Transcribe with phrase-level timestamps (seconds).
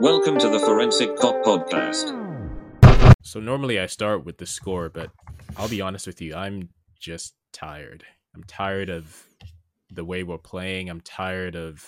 [0.00, 3.14] Welcome to the Forensic Kop Podcast.
[3.22, 5.10] So normally I start with the score, but
[5.58, 8.02] I'll be honest with you, I'm just tired.
[8.34, 9.26] I'm tired of
[9.90, 10.88] the way we're playing.
[10.88, 11.86] I'm tired of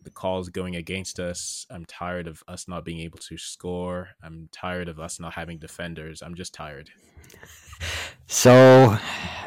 [0.00, 1.66] the calls going against us.
[1.68, 4.10] I'm tired of us not being able to score.
[4.22, 6.22] I'm tired of us not having defenders.
[6.22, 6.90] I'm just tired.
[8.28, 8.96] So,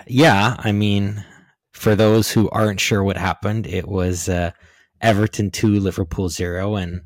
[0.06, 1.24] yeah, I mean,
[1.72, 4.52] for those who aren't sure what happened, it was uh,
[5.00, 6.76] Everton 2, Liverpool 0.
[6.76, 7.04] And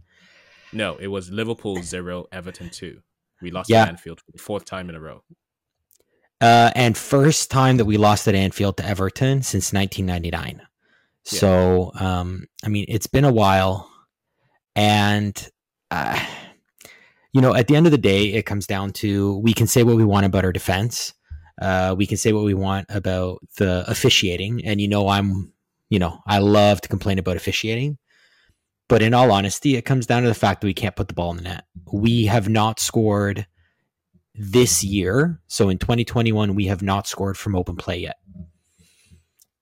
[0.74, 3.02] no, it was Liverpool 0, Everton 2.
[3.42, 3.84] We lost Yeah.
[3.84, 5.24] at Anfield for the fourth time in a row.
[6.40, 10.62] uh, and first time that we lost at Anfield to Everton since 1999.
[11.24, 13.90] So, um, I mean, it's been a while.
[14.76, 15.36] And,
[15.92, 16.24] uh,
[17.34, 19.84] you know, at the end of the day, it comes down to we can say
[19.84, 21.14] what we want about our defense.
[21.62, 24.64] Uh, we can say what we want about the officiating.
[24.64, 25.52] And, you know, I'm,
[25.90, 27.98] you know, I love to complain about officiating.
[28.90, 31.14] But in all honesty, it comes down to the fact that we can't put the
[31.14, 31.66] ball in the net.
[31.92, 33.46] We have not scored
[34.34, 35.42] this year.
[35.48, 38.18] So in 2021, we have not scored from open play yet.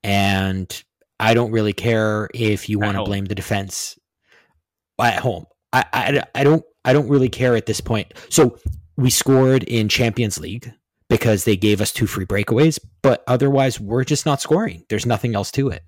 [0.04, 0.84] And
[1.20, 3.98] I don't really care if you want to blame the defense
[5.00, 5.46] at home.
[5.74, 8.14] I, I, I don't I don't really care at this point.
[8.30, 8.60] So
[8.96, 10.72] we scored in Champions League
[11.10, 14.86] because they gave us two free breakaways, but otherwise we're just not scoring.
[14.90, 15.84] There's nothing else to it.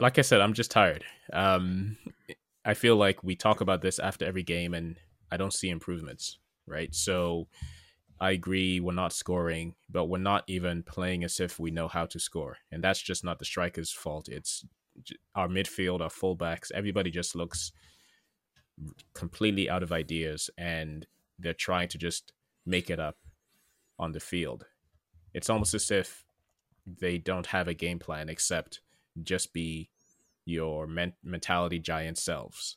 [0.00, 1.04] Like I said, I'm just tired.
[1.32, 1.96] Um,
[2.64, 4.96] I feel like we talk about this after every game, and
[5.30, 6.38] I don't see improvements.
[6.66, 7.48] Right, so
[8.20, 12.06] I agree we're not scoring, but we're not even playing as if we know how
[12.06, 14.28] to score, and that's just not the strikers' fault.
[14.28, 14.64] It's
[15.34, 16.72] our midfield, our fullbacks.
[16.72, 17.72] Everybody just looks
[19.14, 21.06] completely out of ideas, and
[21.38, 22.32] they're trying to just
[22.64, 23.16] make it up
[23.98, 24.64] on the field.
[25.34, 26.24] It's almost as if
[26.86, 28.80] they don't have a game plan except
[29.22, 29.90] just be
[30.44, 32.76] your men- mentality giant selves.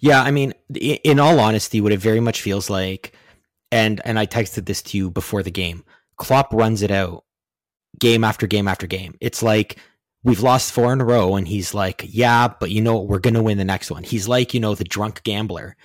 [0.00, 3.14] Yeah, I mean, in all honesty, what it very much feels like,
[3.70, 5.84] and and I texted this to you before the game.
[6.16, 7.24] Klopp runs it out
[7.98, 9.16] game after game after game.
[9.20, 9.78] It's like
[10.24, 13.08] we've lost four in a row, and he's like, "Yeah, but you know what?
[13.08, 15.76] We're gonna win the next one." He's like, you know, the drunk gambler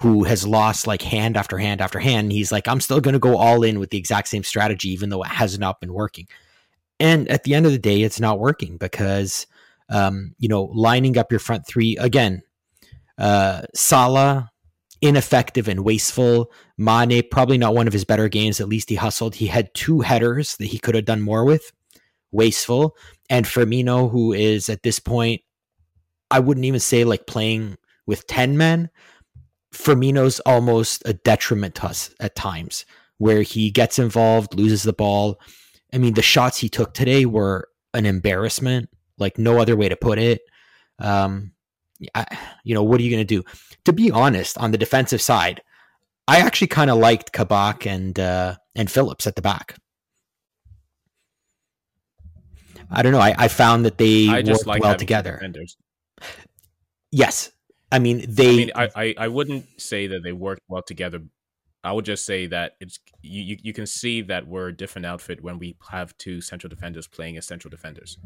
[0.00, 2.26] who has lost like hand after hand after hand.
[2.26, 5.10] And he's like, "I'm still gonna go all in with the exact same strategy, even
[5.10, 6.28] though it has not been working."
[7.00, 9.46] And at the end of the day, it's not working because,
[9.88, 12.42] um, you know, lining up your front three again
[13.18, 14.50] uh, Salah,
[15.00, 16.52] ineffective and wasteful.
[16.76, 18.60] Mane, probably not one of his better games.
[18.60, 19.34] At least he hustled.
[19.34, 21.72] He had two headers that he could have done more with.
[22.30, 22.96] Wasteful.
[23.28, 25.42] And Firmino, who is at this point,
[26.30, 27.76] I wouldn't even say like playing
[28.06, 28.90] with 10 men.
[29.74, 32.84] Firmino's almost a detriment to us at times
[33.18, 35.40] where he gets involved, loses the ball.
[35.92, 39.96] I mean, the shots he took today were an embarrassment, like no other way to
[39.96, 40.42] put it.
[40.98, 41.52] Um,
[42.14, 42.26] I,
[42.64, 43.44] you know, what are you going to do?
[43.84, 45.62] To be honest, on the defensive side,
[46.26, 49.76] I actually kind of liked Kabak and uh, and Phillips at the back.
[52.90, 53.20] I don't know.
[53.20, 55.32] I, I found that they I just worked like well together.
[55.32, 55.76] defenders.
[57.10, 57.50] Yes,
[57.90, 58.50] I mean they.
[58.50, 61.22] I mean, I, I, I wouldn't say that they worked well together.
[61.84, 65.42] I would just say that it's you, you, can see that we're a different outfit
[65.42, 68.18] when we have two central defenders playing as central defenders.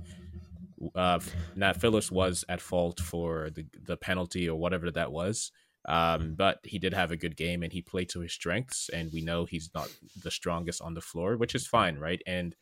[0.95, 1.21] Uh,
[1.55, 5.53] Nat Phillips was at fault for the the penalty or whatever that was,
[5.87, 8.89] um, but he did have a good game and he played to his strengths.
[8.89, 9.91] And we know he's not
[10.23, 12.23] the strongest on the floor, which is fine, right?
[12.27, 12.57] And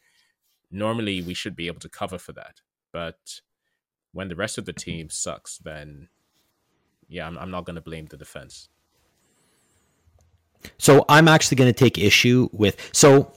[0.70, 2.60] normally we should be able to cover for that,
[2.92, 3.40] but
[4.12, 6.08] when the rest of the team sucks, then
[7.08, 8.68] yeah, I'm, I'm not going to blame the defense.
[10.78, 13.32] So I'm actually going to take issue with so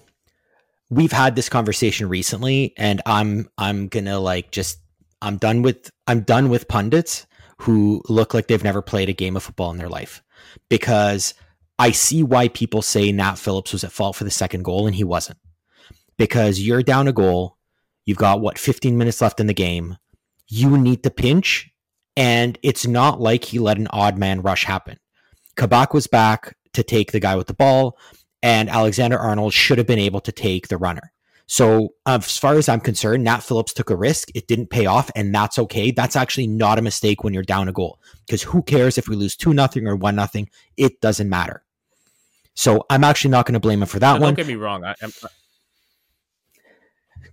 [0.90, 4.80] we've had this conversation recently and I'm I'm going to like just
[5.22, 7.26] I'm done with I'm done with pundits
[7.60, 10.22] who look like they've never played a game of football in their life
[10.70, 11.34] because
[11.80, 14.96] I see why people say Nat Phillips was at fault for the second goal and
[14.96, 15.40] he wasn't.
[16.18, 17.58] Because you're down a goal,
[18.06, 19.98] you've got what 15 minutes left in the game.
[20.48, 21.72] You need to pinch
[22.16, 25.00] and it's not like he let an odd man rush happen.
[25.56, 27.98] Kabak was back to take the guy with the ball,
[28.42, 31.12] and Alexander Arnold should have been able to take the runner.
[31.46, 34.30] So, uh, as far as I'm concerned, Nat Phillips took a risk.
[34.34, 35.92] It didn't pay off, and that's okay.
[35.92, 39.16] That's actually not a mistake when you're down a goal because who cares if we
[39.16, 40.50] lose 2 nothing or 1 nothing?
[40.78, 41.64] It doesn't matter.
[42.56, 44.34] So, I'm actually not going to blame him for that Now, one.
[44.34, 44.84] Don't get me wrong.
[44.86, 45.12] I, I'm,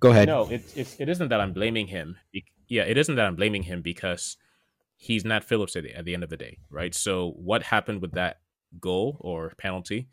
[0.01, 0.29] Go ahead.
[0.29, 2.17] no, it, it, it isn't that I'm blaming him.
[2.69, 4.39] Yeah, it isn't that I'm blaming him because
[4.97, 6.95] he's Nat Phillips at the, at the end of the day, right?
[6.95, 8.39] So, what happened with that
[8.79, 10.09] goal or penalty?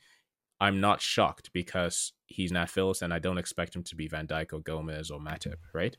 [0.59, 4.27] I'm not shocked because he's Nat Phillips and I don't expect him to be Van
[4.27, 5.95] Dijk or Gomez or Matip, right?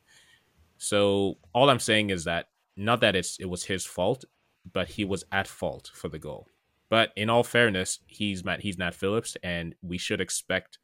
[0.79, 4.25] So all I'm saying is that not that it's it was his fault,
[4.73, 6.47] but he was at fault for the goal.
[6.89, 10.79] But in all fairness, he's Matt he's Nat Phillips, and we should expect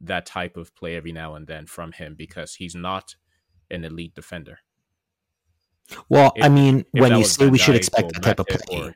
[0.00, 3.16] that type of play every now and then from him because he's not
[3.70, 4.60] an elite defender.
[6.08, 8.94] Well, If- I mean, when you say Van we should expect that type of play,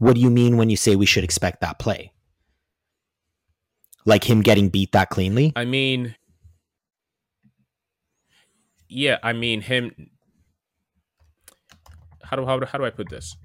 [0.00, 2.10] what do you mean when you say we should expect that play?
[4.06, 5.52] Like him getting beat that cleanly?
[5.54, 6.16] I mean,
[8.88, 9.92] yeah, I mean him.
[12.24, 13.36] How do how, do- how do I put this?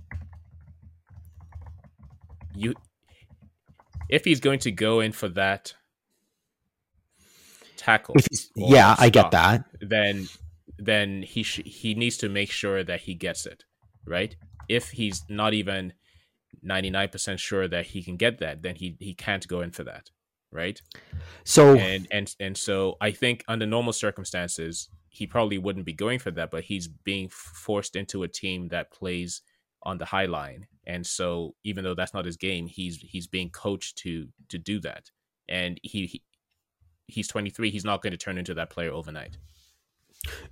[2.56, 2.74] You,
[4.08, 5.74] if he's going to go in for that
[7.76, 9.66] tackle, If he's, or yeah, I get that.
[9.82, 10.30] Then,
[10.78, 13.66] then he sh- he needs to make sure that he gets it
[14.08, 14.34] right.
[14.70, 15.92] If he's not even
[16.66, 19.72] ninety nine percent sure that he can get that, then he he can't go in
[19.72, 20.10] for that,
[20.52, 20.82] right?
[21.44, 26.20] So and and and so I think under normal circumstances he probably wouldn't be going
[26.20, 29.42] for that, but he's being forced into a team that plays
[29.84, 33.50] on the high line, and so even though that's not his game, he's he's being
[33.50, 35.12] coached to to do that,
[35.48, 36.22] and he, he
[37.08, 37.70] he's 23.
[37.70, 39.38] He's not going to turn into that player overnight.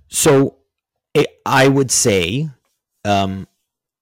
[0.08, 0.58] So
[1.16, 2.48] I I would say
[3.04, 3.46] um,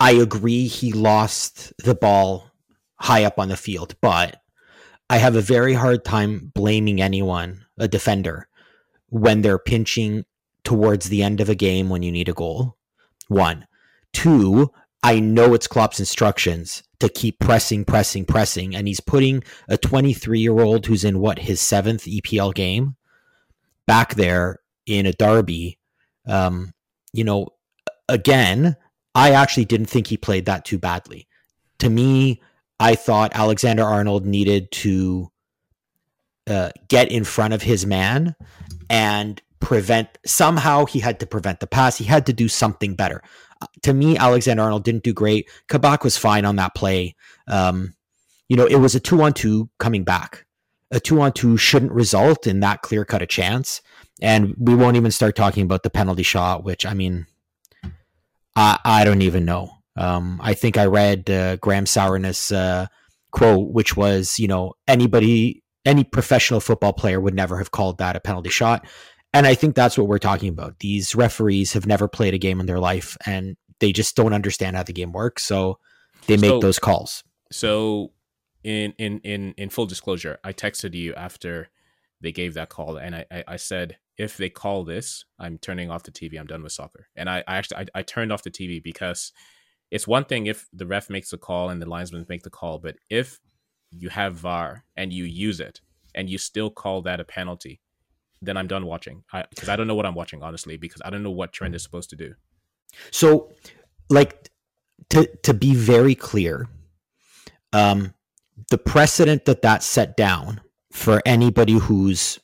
[0.03, 2.51] I agree he lost the ball
[2.97, 4.43] high up on the field, but
[5.09, 8.49] I have a very hard time blaming anyone, a defender,
[9.11, 10.25] when they're pinching
[10.65, 12.77] towards the end of a game when you need a goal.
[13.29, 13.69] One.
[14.13, 14.73] Two,
[15.05, 20.41] I know it's Klopp's instructions to keep pressing, pressing, pressing, and he's putting a 23
[20.41, 22.97] year old who's in what his seventh EPL game
[23.87, 25.79] back there in a derby.
[26.27, 26.73] Um,
[27.13, 27.51] you know,
[28.09, 28.77] again,
[29.15, 31.29] I actually didn't think he played that too badly.
[31.79, 32.41] To me,
[32.81, 35.31] I thought Alexander Arnold needed to
[36.49, 38.35] uh, get in front of his man
[38.89, 40.09] and prevent.
[40.27, 41.97] Somehow, he had to prevent the pass.
[41.97, 43.23] He had to do something better.
[43.61, 45.49] Uh, to me, Alexander Arnold didn't do great.
[45.69, 47.15] Kabak was fine on that play.
[47.47, 47.95] Um,
[48.49, 50.47] you know, it was a two on two coming back.
[50.91, 53.81] A two on two shouldn't result in that clear cut a chance.
[54.21, 57.27] And we won't even start talking about the penalty shot, which I mean,
[58.57, 59.71] I I don't even know.
[59.97, 62.87] Um, I think I read uh, Graeme Souness uh,
[63.31, 68.17] quote, which was, you know, anybody, any professional football player would never have called that
[68.17, 68.87] a penalty shot.
[69.35, 70.79] And I think that's what we're talking about.
[70.79, 74.77] These referees have never played a game in their life, and they just don't understand
[74.77, 75.43] how the game works.
[75.43, 75.79] So
[76.27, 77.25] they make So- those calls.
[77.51, 78.13] So,
[78.65, 81.69] in in in in full disclosure, I texted you after
[82.21, 85.91] they gave that call, and I I, I said if they call this, I'm turning
[85.91, 86.39] off the TV.
[86.39, 87.07] I'm done with soccer.
[87.17, 89.33] And I, I actually I, I turned off the TV because
[89.91, 92.79] it's one thing if the ref makes a call and the linesman make the call,
[92.79, 93.41] but if
[93.91, 95.81] you have VAR and you use it
[96.15, 97.81] and you still call that a penalty,
[98.41, 99.23] then I'm done watching.
[99.51, 101.83] Because I, don't know what I'm watching honestly, because I don't know what Trent is
[101.83, 102.35] supposed to do.
[103.11, 103.53] So,
[104.11, 104.51] like
[105.11, 106.69] to to be very clear,
[107.73, 108.13] um,
[108.71, 110.61] the precedent that that set down
[110.91, 112.39] for anybody who's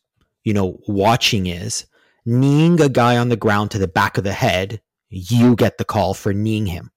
[0.49, 1.87] you know watching is
[2.25, 4.81] kneeing a guy on the ground to the back of the head.
[5.11, 6.91] You get the call for kneeing him.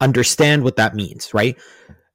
[0.00, 1.56] Understand what that means, right?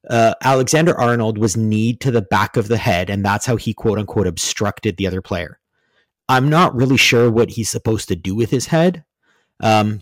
[0.10, 3.74] Uh, Alexander Arnold was kneed to the back of the head, and that's how he
[3.74, 5.60] quote unquote obstructed the other player.
[6.27, 9.04] I'm not really sure what he's supposed to do with his head.
[9.59, 10.02] Um,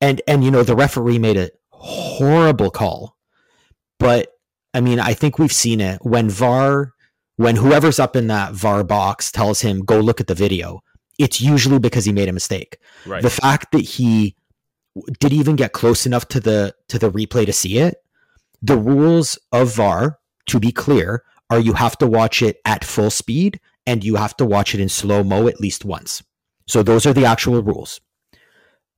[0.00, 3.16] and and you know the referee made a horrible call
[3.98, 4.28] but
[4.74, 6.94] i mean i think we've seen it when var
[7.36, 10.82] when whoever's up in that var box tells him go look at the video
[11.18, 12.78] it's usually because he made a mistake.
[13.06, 13.22] Right.
[13.22, 14.36] the fact that he
[15.18, 17.96] did even get close enough to the to the replay to see it
[18.62, 23.10] the rules of var to be clear are you have to watch it at full
[23.10, 26.22] speed and you have to watch it in slow mo at least once.
[26.66, 28.00] So those are the actual rules.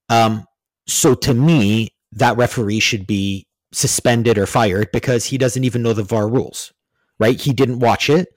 [0.09, 0.47] Um
[0.87, 5.93] so to me, that referee should be suspended or fired because he doesn't even know
[5.93, 6.73] the VAR rules,
[7.19, 7.41] right?
[7.41, 8.29] He didn't watch it.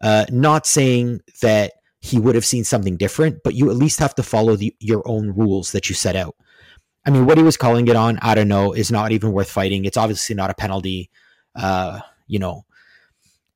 [0.00, 4.14] Uh, not saying that he would have seen something different, but you at least have
[4.16, 6.34] to follow the, your own rules that you set out.
[7.06, 9.50] I mean, what he was calling it on, I don't know, is not even worth
[9.50, 9.84] fighting.
[9.84, 11.10] It's obviously not a penalty.
[11.54, 12.64] Uh, you know,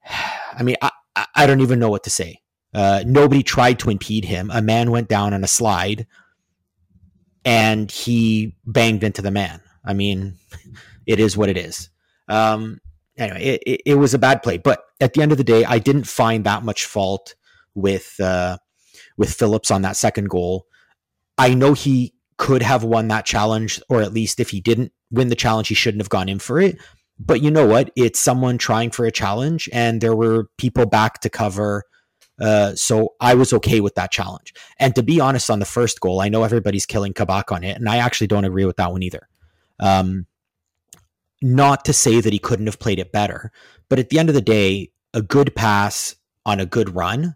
[0.52, 0.90] I mean, I,
[1.34, 2.40] I- don't even know what to say.
[2.74, 4.50] Uh, nobody tried to impede him.
[4.52, 6.06] A man went down on a slide
[7.44, 9.60] and he banged into the man.
[9.84, 10.34] I mean,
[11.06, 11.88] it is what it is.
[12.28, 12.80] Um,
[13.18, 15.64] anyway, it, it, it was a bad play, but at the end of the day,
[15.64, 17.34] I didn't find that much fault
[17.74, 18.58] with uh,
[19.16, 20.66] with Phillips on that second goal.
[21.38, 25.28] I know he could have won that challenge, or at least if he didn't win
[25.28, 26.78] the challenge, he shouldn't have gone in for it.
[27.18, 27.90] But you know what?
[27.96, 31.84] It's someone trying for a challenge, and there were people back to cover.
[32.38, 34.52] Uh, so I was okay with that challenge.
[34.78, 37.76] And to be honest, on the first goal, I know everybody's killing Kabak on it,
[37.76, 39.28] and I actually don't agree with that one either.
[39.80, 40.26] Um,
[41.42, 43.52] not to say that he couldn't have played it better,
[43.88, 47.34] but at the end of the day, a good pass on a good run,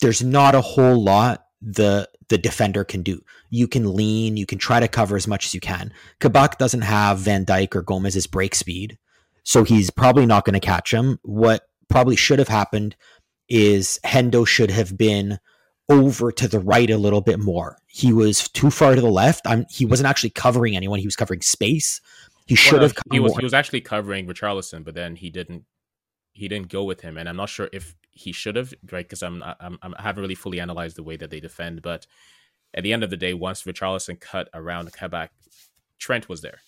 [0.00, 3.22] there's not a whole lot the the defender can do.
[3.50, 5.92] You can lean, you can try to cover as much as you can.
[6.20, 8.98] Kabak doesn't have Van Dijk or Gomez's break speed,
[9.42, 11.18] so he's probably not going to catch him.
[11.22, 12.96] What probably should have happened
[13.48, 15.38] is Hendo should have been
[15.88, 17.78] over to the right a little bit more.
[17.86, 19.46] He was too far to the left.
[19.46, 20.98] I'm, he wasn't actually covering anyone.
[20.98, 22.00] He was covering space.
[22.46, 22.96] He should well, have.
[23.10, 23.32] He was.
[23.32, 23.40] More.
[23.40, 25.64] He was actually covering Richarlison, but then he didn't.
[26.32, 29.04] He didn't go with him, and I'm not sure if he should have, right?
[29.04, 32.06] Because I'm, I'm, I'm, I haven't really fully analyzed the way that they defend, but
[32.74, 35.30] at the end of the day, once Richarlison cut around Kabak,
[35.98, 36.60] Trent was there,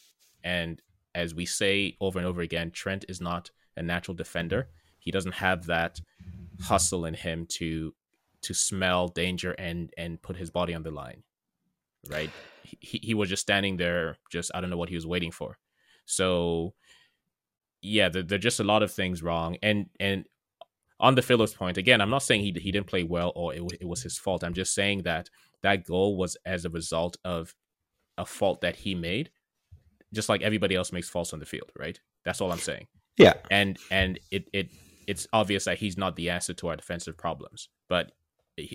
[0.45, 0.81] and
[1.15, 4.69] as we say over and over again, Trent is not a natural defender.
[4.99, 6.01] He doesn't have that
[6.61, 7.95] hustle in him to
[8.43, 11.23] to smell danger and and put his body on the line
[12.09, 12.31] right
[12.63, 15.59] he, he was just standing there just i don't know what he was waiting for
[16.07, 16.75] so
[17.83, 19.57] yeah there, there are just a lot of things wrong.
[19.63, 20.25] And and
[20.99, 23.63] on the Phillips point again i'm not saying he, he didn't play well or it,
[23.81, 24.43] it was his fault.
[24.43, 25.29] I'm just saying that
[25.63, 27.55] that goal was as a result of
[28.17, 29.31] a fault that he made
[30.15, 32.01] just like everybody else makes faults on the field right?
[32.25, 32.87] That's all i'm saying.
[33.19, 33.35] Yeah.
[33.51, 34.71] And and it it
[35.07, 38.13] it's obvious that he's not the answer to our defensive problems, but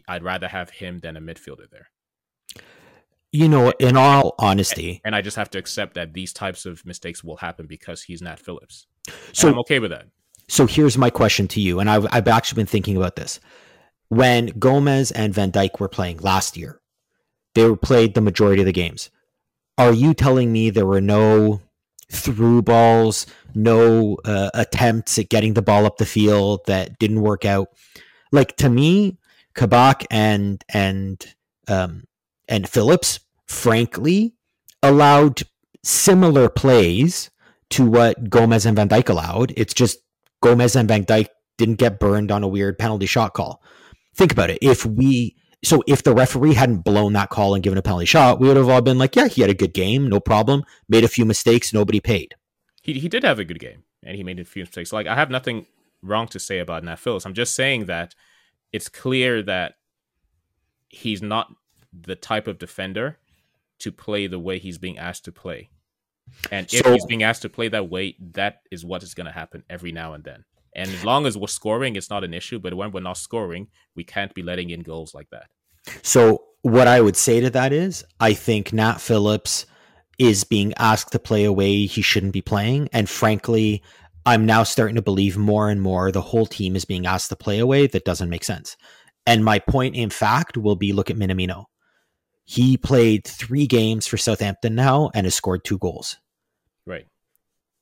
[0.07, 1.87] I'd rather have him than a midfielder there.
[3.31, 6.85] You know, in all honesty, and, I just have to accept that these types of
[6.85, 8.87] mistakes will happen because he's Nat Phillips.
[9.31, 10.07] So and I'm okay with that.
[10.49, 13.39] So here's my question to you, and I've, I've actually been thinking about this.
[14.09, 16.81] When Gomez and Van Dijk were playing last year,
[17.55, 19.09] they were played the majority of the games.
[19.77, 21.61] Are you telling me there were no
[22.11, 27.45] through balls, no uh, attempts at getting the ball up the field that didn't work
[27.45, 27.69] out.
[28.31, 29.17] Like to me,
[29.53, 31.25] Kabak and and
[31.67, 32.03] um,
[32.51, 34.35] and Phillips, frankly,
[34.83, 35.41] allowed
[35.83, 37.31] similar plays
[37.71, 39.53] to what Gomez and Van Dijk allowed.
[39.55, 39.99] It's just
[40.41, 43.63] Gomez and Van Dijk didn't get burned on a weird penalty shot call.
[44.15, 44.59] Think about it.
[44.61, 48.39] If we so if the referee hadn't blown that call and given a penalty shot,
[48.39, 50.63] we would have all been like, yeah, he had a good game, no problem.
[50.89, 52.35] Made a few mistakes, nobody paid.
[52.81, 54.91] He he did have a good game, and he made a few mistakes.
[54.91, 55.67] Like I have nothing
[56.01, 57.25] wrong to say about Nat Phillips.
[57.25, 58.13] I'm just saying that
[58.73, 59.75] it's clear that
[60.89, 61.53] he's not
[61.93, 63.17] the type of defender
[63.79, 65.69] to play the way he's being asked to play.
[66.51, 69.25] And if so, he's being asked to play that way, that is what is going
[69.25, 70.45] to happen every now and then.
[70.75, 72.59] And as long as we're scoring, it's not an issue.
[72.59, 75.47] But when we're not scoring, we can't be letting in goals like that.
[76.01, 79.65] So, what I would say to that is, I think Nat Phillips
[80.19, 82.87] is being asked to play a way he shouldn't be playing.
[82.93, 83.81] And frankly,
[84.25, 87.35] I'm now starting to believe more and more the whole team is being asked to
[87.35, 88.77] play a way that doesn't make sense.
[89.25, 91.65] And my point, in fact, will be look at Minamino.
[92.51, 96.17] He played three games for Southampton now and has scored two goals.
[96.85, 97.07] Right.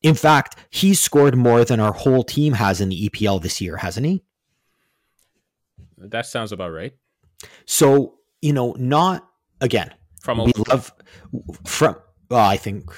[0.03, 3.77] In fact, he's scored more than our whole team has in the EPL this year,
[3.77, 4.23] hasn't he?
[5.97, 6.93] That sounds about right.
[7.65, 9.27] So, you know, not
[9.59, 9.91] again.
[10.21, 10.93] From we love
[11.65, 11.95] from
[12.29, 12.91] well, I think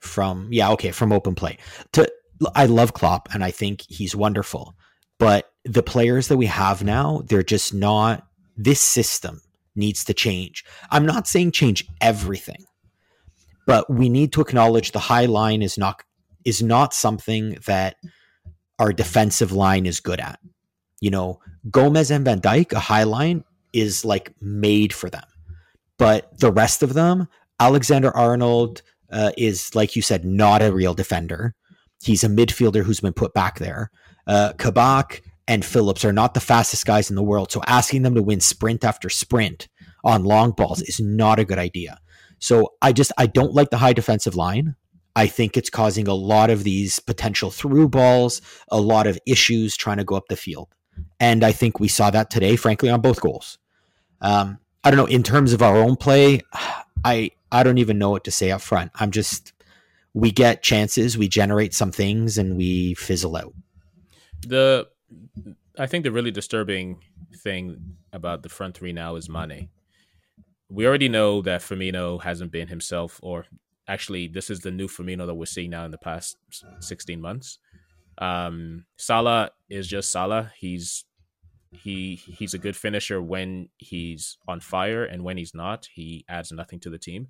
[0.00, 1.58] from yeah, okay, from open play.
[1.92, 2.12] To
[2.56, 4.74] I love Klopp and I think he's wonderful.
[5.20, 8.26] But the players that we have now, they're just not
[8.56, 9.40] this system
[9.74, 10.64] needs to change.
[10.90, 12.64] I'm not saying change everything,
[13.66, 16.02] but we need to acknowledge the high line is not
[16.44, 17.96] is not something that
[18.78, 20.40] our defensive line is good at.
[21.00, 25.24] You know, Gomez and Van Dijk, a high line is like made for them.
[25.98, 27.28] But the rest of them,
[27.60, 31.54] Alexander Arnold uh, is, like you said, not a real defender.
[32.02, 33.90] He's a midfielder who's been put back there.
[34.26, 37.50] Uh, Kabak and Phillips are not the fastest guys in the world.
[37.50, 39.68] So asking them to win sprint after sprint
[40.04, 41.98] on long balls is not a good idea.
[42.38, 44.76] So I just I don't like the high defensive line.
[45.14, 49.76] I think it's causing a lot of these potential through balls, a lot of issues
[49.76, 50.68] trying to go up the field.
[51.20, 53.58] And I think we saw that today, frankly, on both goals.
[54.20, 55.06] Um, I don't know.
[55.06, 56.40] In terms of our own play,
[57.04, 58.92] I I don't even know what to say up front.
[58.94, 59.52] I'm just
[60.14, 63.54] we get chances, we generate some things, and we fizzle out.
[64.46, 64.88] The
[65.78, 67.00] I think the really disturbing
[67.42, 69.68] thing about the front three now is Mane.
[70.68, 73.46] We already know that Firmino hasn't been himself, or
[73.88, 76.36] actually, this is the new Firmino that we're seeing now in the past
[76.80, 77.58] 16 months.
[78.18, 80.52] Um, Salah is just Salah.
[80.58, 81.04] He's
[81.70, 86.52] he he's a good finisher when he's on fire, and when he's not, he adds
[86.52, 87.28] nothing to the team.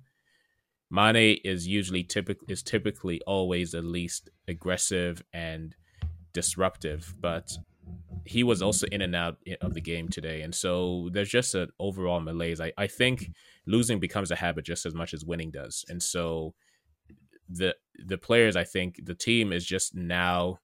[0.91, 5.75] Mane is usually typical is typically always the least aggressive and
[6.33, 7.57] disruptive, but
[8.25, 11.69] he was also in and out of the game today, and so there's just an
[11.79, 12.61] overall malaise.
[12.61, 13.31] I, I think
[13.65, 16.53] losing becomes a habit just as much as winning does, and so
[17.49, 20.59] the the players, I think the team is just now.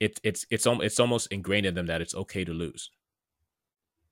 [0.00, 2.90] It's it's it's it's almost ingrained in them that it's okay to lose,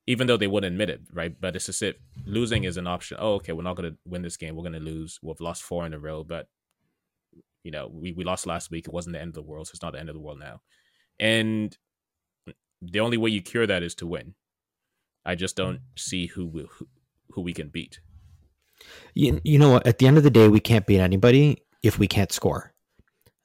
[0.06, 1.34] even though they wouldn't admit it, right?
[1.40, 3.18] But it's just it losing is an option.
[3.20, 4.56] Oh, okay, we're not to win this game.
[4.56, 5.18] We're to lose.
[5.22, 6.48] We've lost four in a row, but
[7.62, 8.86] you know, we, we lost last week.
[8.86, 10.38] It wasn't the end of the world, so it's not the end of the world
[10.38, 10.60] now.
[11.18, 11.76] And
[12.82, 14.34] the only way you cure that is to win.
[15.24, 16.86] I just don't see who we, who,
[17.32, 18.00] who we can beat.
[19.14, 19.86] You, you know what?
[19.86, 22.72] At the end of the day, we can't beat anybody if we can't score.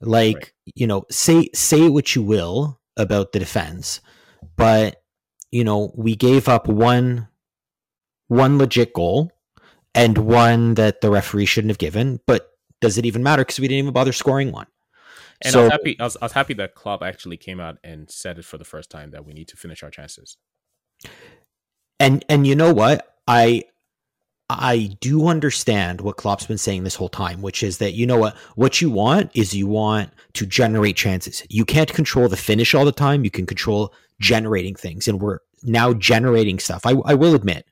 [0.01, 0.51] Like, right.
[0.75, 4.01] you know, say say what you will about the defense,
[4.57, 5.03] but
[5.51, 7.27] you know, we gave up one
[8.27, 9.31] one legit goal
[9.93, 12.49] and one that the referee shouldn't have given, but
[12.79, 14.67] does it even matter because we didn't even bother scoring one?
[15.43, 15.99] And so, I was happy.
[15.99, 18.65] I was, I was happy that Klopp actually came out and said it for the
[18.65, 20.37] first time that we need to finish our chances.
[21.99, 23.63] And and you know what I
[24.49, 28.17] I do understand what Klopp's been saying this whole time, which is that you know
[28.17, 31.43] what what you want is you want to generate chances.
[31.49, 33.23] You can't control the finish all the time.
[33.23, 36.85] You can control generating things, and we're now generating stuff.
[36.85, 37.65] I, I will admit,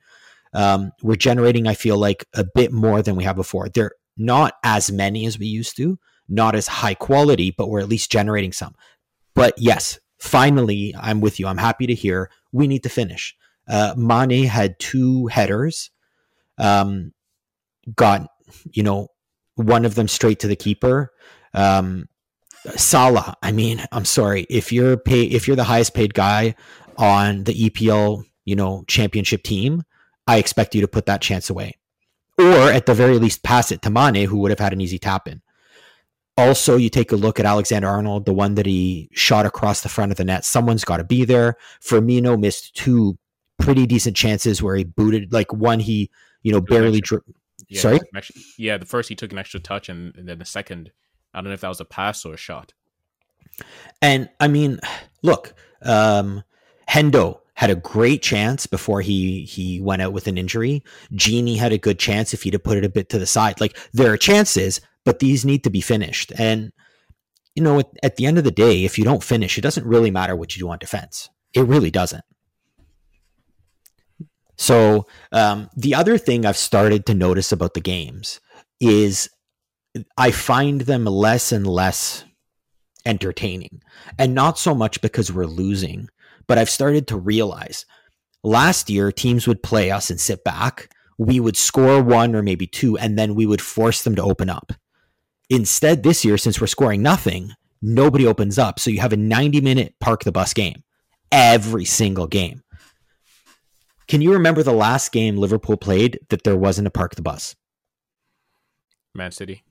[0.54, 1.68] um, we're generating.
[1.68, 3.68] I feel like a bit more than we have before.
[3.70, 6.00] They're not as many as we used to,
[6.30, 8.76] not as high quality, but we're at least generating some.
[9.34, 11.48] But yes, finally, I'm with you.
[11.48, 13.36] I'm happy to hear we need to finish.
[13.68, 15.92] Uh, Mane had two headers,
[16.58, 17.14] um,
[17.96, 18.28] got
[18.72, 19.10] you know
[19.56, 21.12] one of them straight to the keeper.
[21.54, 22.08] Um,
[22.76, 26.56] Salah, I mean, I'm sorry if you're pay if you're the highest paid guy
[26.98, 29.84] on the EPL, you know, championship team,
[30.28, 31.78] I expect you to put that chance away,
[32.38, 35.00] or at the very least pass it to Mane, who would have had an easy
[35.00, 35.42] tap in.
[36.40, 39.90] Also, you take a look at Alexander Arnold, the one that he shot across the
[39.90, 40.46] front of the net.
[40.46, 41.58] Someone's got to be there.
[41.82, 43.18] Firmino missed two
[43.58, 46.10] pretty decent chances where he booted, like one he,
[46.42, 47.02] you know, barely.
[47.02, 47.20] Dri-
[47.68, 48.00] yeah, Sorry.
[48.58, 50.92] yeah, the first he took an extra touch, and, and then the second,
[51.34, 52.74] I don't know if that was a pass or a shot.
[54.02, 54.80] And I mean,
[55.22, 56.44] look, um,
[56.90, 60.82] Hendo had a great chance before he he went out with an injury.
[61.12, 63.60] Gini had a good chance if he'd have put it a bit to the side.
[63.60, 66.32] Like there are chances, but these need to be finished.
[66.38, 66.72] And,
[67.56, 69.86] you know, at, at the end of the day, if you don't finish, it doesn't
[69.86, 71.30] really matter what you do on defense.
[71.54, 72.24] It really doesn't.
[74.58, 78.42] So, um, the other thing I've started to notice about the games
[78.82, 79.30] is
[80.18, 82.26] I find them less and less
[83.06, 83.82] entertaining.
[84.18, 86.10] And not so much because we're losing,
[86.48, 87.86] but I've started to realize
[88.44, 90.94] last year teams would play us and sit back.
[91.18, 94.50] We would score one or maybe two, and then we would force them to open
[94.50, 94.72] up.
[95.50, 98.80] Instead, this year, since we're scoring nothing, nobody opens up.
[98.80, 100.84] So you have a 90 minute park the bus game
[101.32, 102.64] every single game.
[104.08, 107.56] Can you remember the last game Liverpool played that there wasn't a park the bus?
[109.14, 109.64] Man City.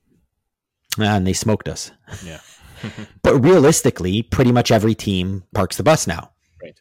[0.97, 1.91] Ah, and they smoked us.
[2.25, 2.39] Yeah.
[3.21, 6.31] but realistically, pretty much every team parks the bus now.
[6.63, 6.79] Right.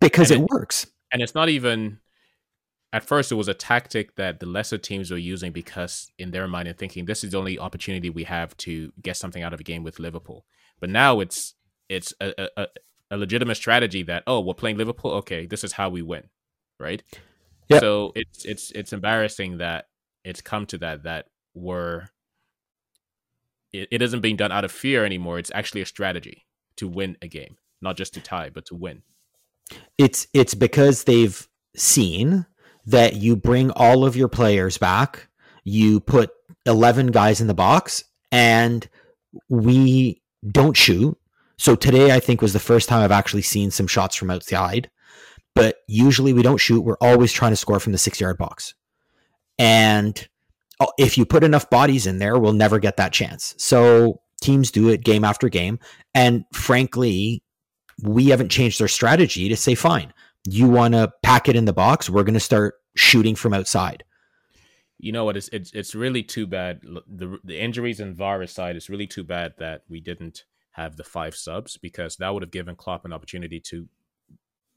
[0.00, 0.86] Because it, it works.
[1.12, 1.99] And it's not even
[2.92, 6.48] at first it was a tactic that the lesser teams were using because in their
[6.48, 9.60] mind and thinking this is the only opportunity we have to get something out of
[9.60, 10.44] a game with Liverpool.
[10.80, 11.54] But now it's
[11.88, 12.66] it's a, a,
[13.10, 16.28] a legitimate strategy that oh we're playing Liverpool okay this is how we win,
[16.78, 17.02] right?
[17.68, 17.80] Yep.
[17.80, 19.86] So it's it's it's embarrassing that
[20.24, 22.08] it's come to that that we're
[23.72, 25.38] it, it isn't being done out of fear anymore.
[25.38, 29.02] It's actually a strategy to win a game, not just to tie, but to win.
[29.98, 32.46] It's it's because they've seen
[32.86, 35.28] that you bring all of your players back,
[35.64, 36.30] you put
[36.66, 38.88] 11 guys in the box, and
[39.48, 41.16] we don't shoot.
[41.58, 44.90] So today, I think, was the first time I've actually seen some shots from outside.
[45.54, 46.80] But usually we don't shoot.
[46.80, 48.74] We're always trying to score from the six yard box.
[49.58, 50.28] And
[50.78, 53.54] oh, if you put enough bodies in there, we'll never get that chance.
[53.58, 55.78] So teams do it game after game.
[56.14, 57.42] And frankly,
[58.02, 60.14] we haven't changed their strategy to say, fine,
[60.44, 64.04] you want to pack it in the box, we're going to start shooting from outside.
[64.98, 65.36] You know what?
[65.36, 66.82] It's it's it's really too bad.
[66.82, 71.04] The the injuries and VAR aside, it's really too bad that we didn't have the
[71.04, 73.88] five subs because that would have given Klopp an opportunity to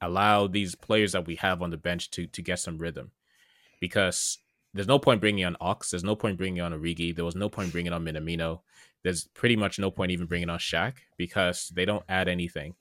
[0.00, 3.10] allow these players that we have on the bench to to get some rhythm.
[3.80, 4.38] Because
[4.72, 5.90] there's no point bringing on Ox.
[5.90, 7.14] There's no point bringing on Origi.
[7.14, 8.60] There was no point bringing on Minamino.
[9.02, 12.74] There's pretty much no point even bringing on Shaq because they don't add anything.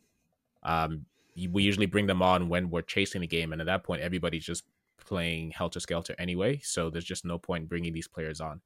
[0.63, 1.05] Um,
[1.49, 4.45] we usually bring them on when we're chasing the game, and at that point, everybody's
[4.45, 4.63] just
[5.05, 6.59] playing helter skelter anyway.
[6.63, 8.61] So there's just no point bringing these players on.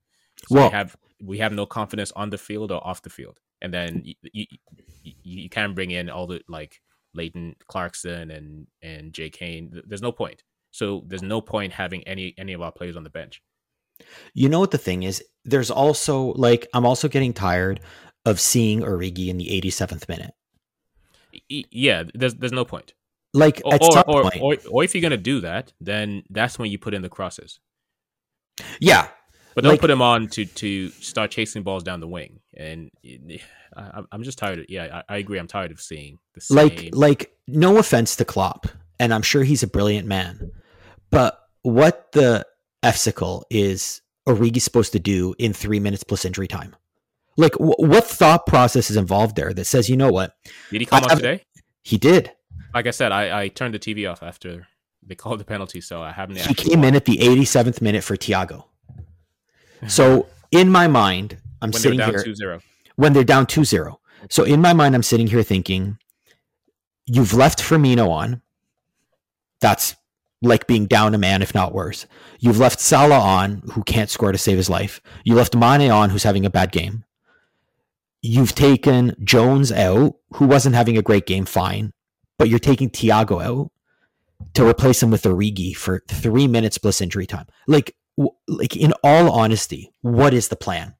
[0.47, 3.39] So well, we have we have no confidence on the field or off the field,
[3.62, 4.45] and then you, you,
[5.23, 6.80] you can bring in all the like
[7.13, 9.82] Leighton Clarkson and and Jake Cain.
[9.86, 10.43] There's no point.
[10.71, 13.41] So there's no point having any any of our players on the bench.
[14.34, 15.23] You know what the thing is?
[15.43, 17.80] There's also like I'm also getting tired
[18.25, 20.32] of seeing Origi in the 87th minute.
[21.49, 22.93] Yeah, there's there's no point.
[23.33, 26.79] Like or, or, or, or, or if you're gonna do that, then that's when you
[26.79, 27.59] put in the crosses.
[28.79, 29.09] Yeah,
[29.57, 32.41] but don't like, put him on to to start chasing balls down the wing.
[32.55, 32.91] And
[33.75, 34.59] I, am just tired.
[34.59, 35.39] Of, yeah, I, I, agree.
[35.39, 36.55] I'm tired of seeing the same.
[36.55, 38.67] Like like no offense to Klopp,
[38.99, 40.51] and I'm sure he's a brilliant man,
[41.09, 42.45] but what the
[42.83, 46.75] Efsicle is Origi supposed to do in three minutes plus injury time?
[47.38, 50.34] Like, w- what thought process is involved there that says, you know what?
[50.71, 51.43] Did he come I, today?
[51.84, 52.32] He did.
[52.73, 54.67] Like I said, I, I turned the TV off after
[55.04, 56.39] they called the penalty, so I haven't.
[56.39, 58.65] He came in at the 87th minute for Thiago.
[59.88, 62.62] So in my mind, I'm when sitting here 2-0.
[62.95, 63.95] when they're down 2-0.
[64.32, 66.00] So in my mind, I'm sitting here thinking,
[67.06, 68.41] you've left Firmino on.
[69.62, 69.95] That's
[70.41, 72.06] like being down a man, if not worse.
[72.39, 75.02] You've left Salah on, who can't score to save his life.
[75.23, 77.04] You left Mane on, who's having a bad game.
[78.21, 81.93] You've taken Jones out, who wasn't having a great game, fine.
[82.38, 83.71] But you're taking Thiago out
[84.53, 87.47] to replace him with Origi for three minutes plus injury time.
[87.67, 87.95] Like,
[88.47, 90.95] like in all honesty, what is the plan?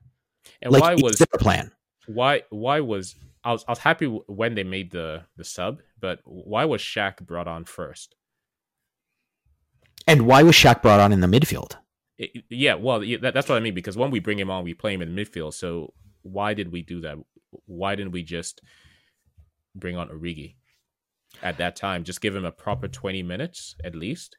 [0.62, 1.72] And like, why was the plan?
[2.08, 2.44] Why?
[2.50, 6.66] Why was I was I was happy when they made the the sub, but why
[6.66, 8.16] was Shaq brought on first?
[10.06, 11.76] And why was Shaq brought on in the midfield?
[12.18, 13.74] It, yeah, well, that, that's what I mean.
[13.74, 15.54] Because when we bring him on, we play him in the midfield.
[15.54, 15.94] So
[16.28, 17.18] why did we do that?
[17.66, 18.62] Why didn't we just
[19.76, 20.56] bring on Origi
[21.42, 22.04] at that time?
[22.04, 24.38] Just give him a proper twenty minutes at least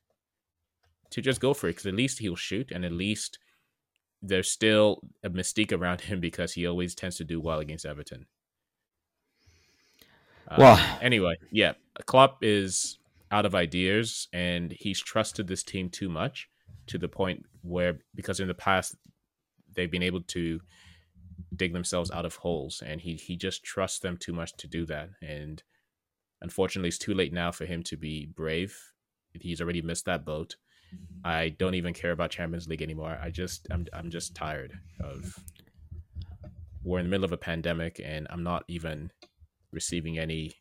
[1.10, 1.72] to just go for it.
[1.72, 3.38] Because at least he'll shoot, and at least
[4.20, 8.26] there's still a mystique around him because he always tends to do well against Everton.
[10.56, 11.72] well, uh, anyway, yeah,
[12.06, 12.98] Klopp is
[13.30, 16.48] out of ideas and he's trusted this team too much
[16.86, 18.96] to the point where because in the past
[19.74, 20.60] they've been able to
[21.54, 24.84] dig themselves out of holes and he he just trusts them too much to do
[24.84, 25.62] that and
[26.42, 28.76] unfortunately it's too late now for him to be brave
[29.32, 30.56] he's already missed that boat
[30.94, 31.26] mm-hmm.
[31.26, 35.38] i don't even care about champions league anymore i just i'm i'm just tired of
[36.84, 39.10] we're in the middle of a pandemic and i'm not even
[39.72, 40.54] receiving any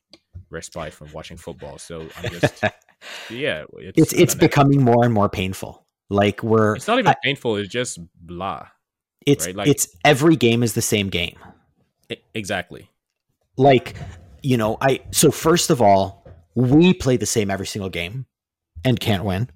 [0.50, 1.78] respite from watching football.
[1.78, 2.64] So I'm just,
[3.30, 5.86] yeah, it's it's, it's becoming more and more painful.
[6.10, 7.58] Like we're, it's not even I, painful.
[7.58, 8.68] It's just blah.
[9.28, 9.56] It's right?
[9.56, 11.38] like it's every game is the same game.
[12.34, 12.90] Exactly.
[13.58, 13.96] Like
[14.42, 18.26] you know, I so first of all, we play the same every single game
[18.84, 19.50] and can't win.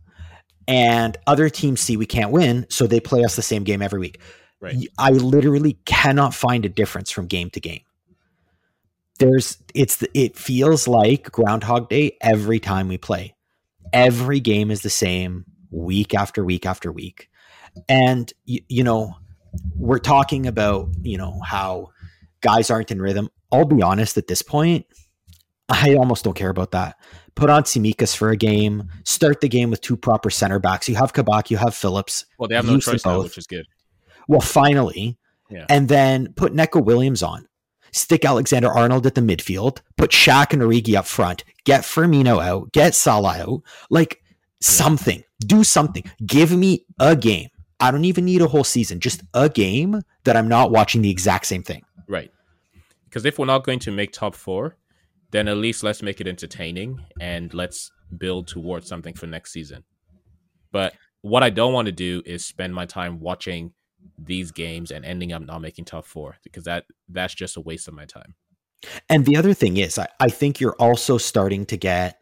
[0.67, 3.99] And other teams see we can't win, so they play us the same game every
[3.99, 4.19] week.
[4.59, 4.87] Right.
[4.99, 7.81] I literally cannot find a difference from game to game
[9.21, 13.35] there's it's it feels like groundhog day every time we play
[13.93, 17.29] every game is the same week after week after week
[17.87, 19.15] and you, you know
[19.75, 21.89] we're talking about you know how
[22.41, 23.29] guys aren't in rhythm.
[23.51, 24.85] I'll be honest at this point
[25.71, 26.97] i almost don't care about that.
[27.33, 30.89] Put on Tsimikas for a game start the game with two proper center backs.
[30.89, 32.25] You have kabak you have phillips.
[32.37, 33.65] Well they have no choice now, which is good.
[34.27, 35.17] Well finally
[35.49, 35.65] yeah.
[35.69, 37.47] and then put Neco Williams on.
[37.93, 42.71] Stick Alexander Arnold at the midfield, put Shaq and Origi up front, get Firmino out,
[42.71, 44.21] get Salah out, like
[44.61, 46.03] something, do something.
[46.25, 47.49] Give me a game.
[47.81, 51.09] I don't even need a whole season, just a game that I'm not watching the
[51.09, 51.83] exact same thing.
[52.07, 52.31] Right.
[53.05, 54.77] Because if we're not going to make top four,
[55.31, 59.83] then at least let's make it entertaining and let's build towards something for next season.
[60.71, 63.73] But what I don't want to do is spend my time watching
[64.17, 67.87] these games and ending up not making top four because that that's just a waste
[67.87, 68.35] of my time.
[69.09, 72.17] And the other thing is, I, I think you're also starting to get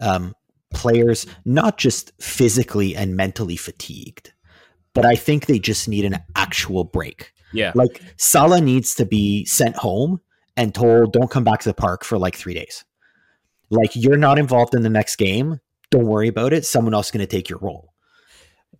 [0.00, 0.34] um,
[0.72, 4.32] players not just physically and mentally fatigued,
[4.96, 7.32] but I think they just need an actual break.
[7.52, 7.72] Yeah.
[7.74, 10.20] Like Salah needs to be sent home
[10.56, 12.84] and told, don't come back to the park for like three days.
[13.70, 15.60] Like you're not involved in the next game.
[15.90, 16.64] Don't worry about it.
[16.64, 17.92] Someone else is going to take your role.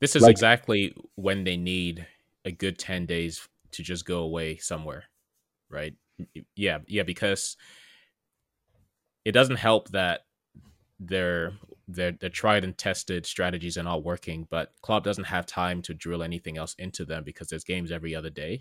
[0.00, 2.06] This is like, exactly when they need
[2.46, 5.04] a good 10 days to just go away somewhere
[5.68, 5.94] right
[6.54, 7.56] yeah yeah because
[9.24, 10.20] it doesn't help that
[11.00, 11.52] their
[11.88, 15.94] their their tried and tested strategies are not working but Klopp doesn't have time to
[15.94, 18.60] drill anything else into them because there's games every other day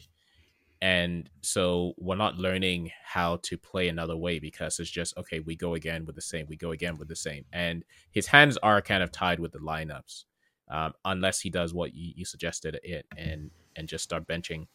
[0.82, 5.56] and so we're not learning how to play another way because it's just okay we
[5.56, 8.82] go again with the same we go again with the same and his hands are
[8.82, 10.26] kind of tied with the lineups
[10.70, 14.68] um, unless he does what you, you suggested it and and just start benching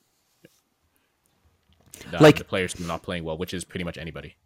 [2.10, 4.36] the, like the players who are not playing well, which is pretty much anybody.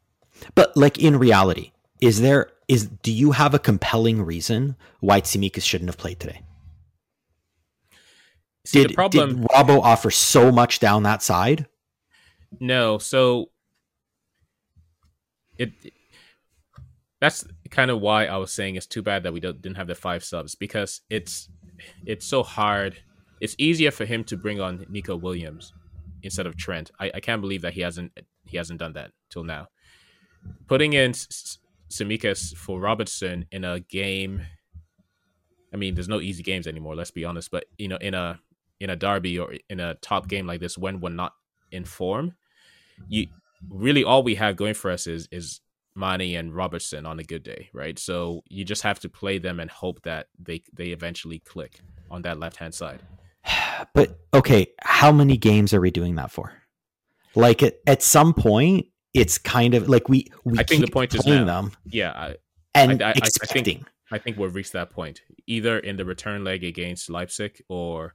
[0.55, 5.63] But like in reality, is there is do you have a compelling reason why Tsimikas
[5.63, 6.43] shouldn't have played today?
[8.67, 9.43] See, did, the problem.
[9.43, 11.67] did Robbo offer so much down that side?
[12.61, 13.51] No, so
[15.59, 15.73] it
[17.21, 19.87] that's kind of why I was saying it's too bad that we don't, didn't have
[19.87, 21.49] the five subs because it's
[22.07, 22.97] it's so hard.
[23.41, 25.73] It's easier for him to bring on Neco Williams
[26.23, 26.91] instead of Trent.
[26.99, 28.13] I, I can't believe that he hasn't
[28.45, 29.69] he hasn't done that till now.
[30.67, 31.13] Putting in
[31.95, 34.43] Tsimikas for Robertson in a game.
[35.73, 36.95] I mean, there's no easy games anymore.
[36.95, 37.51] Let's be honest.
[37.51, 38.41] But you know, in a
[38.81, 41.35] in a derby or in a top game like this, when we're not
[41.71, 42.35] in form,
[43.09, 43.29] you
[43.69, 45.61] really all we have going for us is is
[45.97, 47.99] Mane and Robertson on a good day, right?
[47.99, 51.81] So you just have to play them and hope that they they eventually click
[52.11, 53.01] on that left hand side.
[53.93, 56.53] But okay, how many games are we doing that for?
[57.35, 61.15] Like at, at some point, it's kind of like we we I think the point
[61.15, 61.45] is now.
[61.45, 62.37] them Yeah, I,
[62.75, 63.87] and I- I- I think- expecting.
[64.11, 68.15] I think we've reached that point either in the return leg against Leipzig or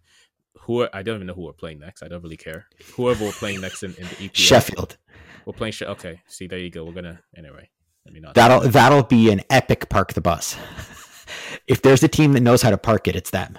[0.61, 2.03] who I don't even know who we're playing next.
[2.03, 2.67] I don't really care.
[2.95, 4.35] Whoever we're playing next in, in the EPL.
[4.35, 4.97] Sheffield.
[5.45, 5.73] We're playing.
[5.73, 6.83] She- okay, see, there you go.
[6.85, 7.69] We're gonna anyway.
[8.05, 8.35] Let me not.
[8.35, 10.57] That'll that'll be an epic park the bus.
[11.67, 13.57] if there's a team that knows how to park it, it's them.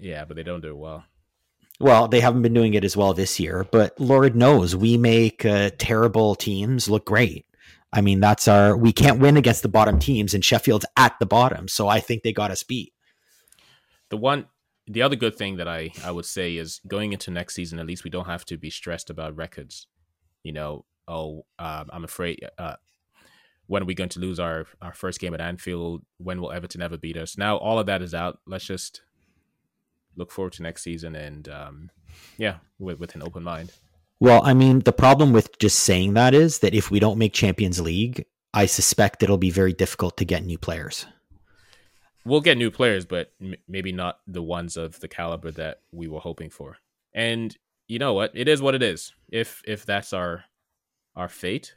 [0.00, 1.04] yeah, but they don't do it well.
[1.78, 5.44] Well, they haven't been doing it as well this year, but Lord knows we make
[5.44, 7.44] uh, terrible teams look great.
[7.92, 8.76] I mean, that's our.
[8.76, 12.22] We can't win against the bottom teams, and Sheffield's at the bottom, so I think
[12.22, 12.92] they got us beat.
[14.10, 14.46] The one,
[14.86, 17.78] the other good thing that I I would say is going into next season.
[17.78, 19.86] At least we don't have to be stressed about records.
[20.42, 22.40] You know, oh, um, I'm afraid.
[22.58, 22.76] Uh,
[23.66, 26.02] when are we going to lose our our first game at Anfield?
[26.18, 27.36] When will Everton ever beat us?
[27.36, 28.40] Now all of that is out.
[28.46, 29.02] Let's just
[30.16, 31.90] look forward to next season and um,
[32.38, 33.72] yeah, with with an open mind.
[34.18, 37.34] Well, I mean, the problem with just saying that is that if we don't make
[37.34, 38.24] Champions League,
[38.54, 41.06] I suspect it'll be very difficult to get new players.
[42.24, 46.08] We'll get new players, but m- maybe not the ones of the caliber that we
[46.08, 46.78] were hoping for.
[47.12, 47.54] And
[47.86, 48.32] you know what?
[48.34, 49.12] It is what it is.
[49.28, 50.44] If if that's our
[51.14, 51.76] our fate,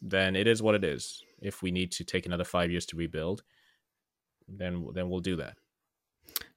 [0.00, 1.22] then it is what it is.
[1.42, 3.42] If we need to take another five years to rebuild,
[4.48, 5.56] then then we'll do that.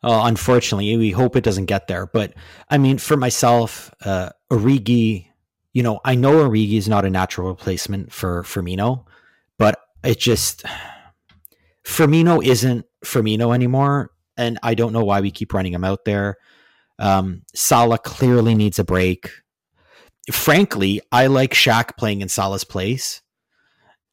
[0.01, 2.05] Uh, unfortunately, we hope it doesn't get there.
[2.05, 2.33] But
[2.69, 5.27] I mean, for myself, uh, Origi,
[5.73, 9.05] you know, I know Origi is not a natural replacement for Firmino,
[9.57, 10.63] but it just
[11.85, 16.37] Firmino isn't Firmino anymore, and I don't know why we keep running him out there.
[16.97, 19.29] Um, Salah clearly needs a break.
[20.31, 23.21] Frankly, I like Shaq playing in Salah's place,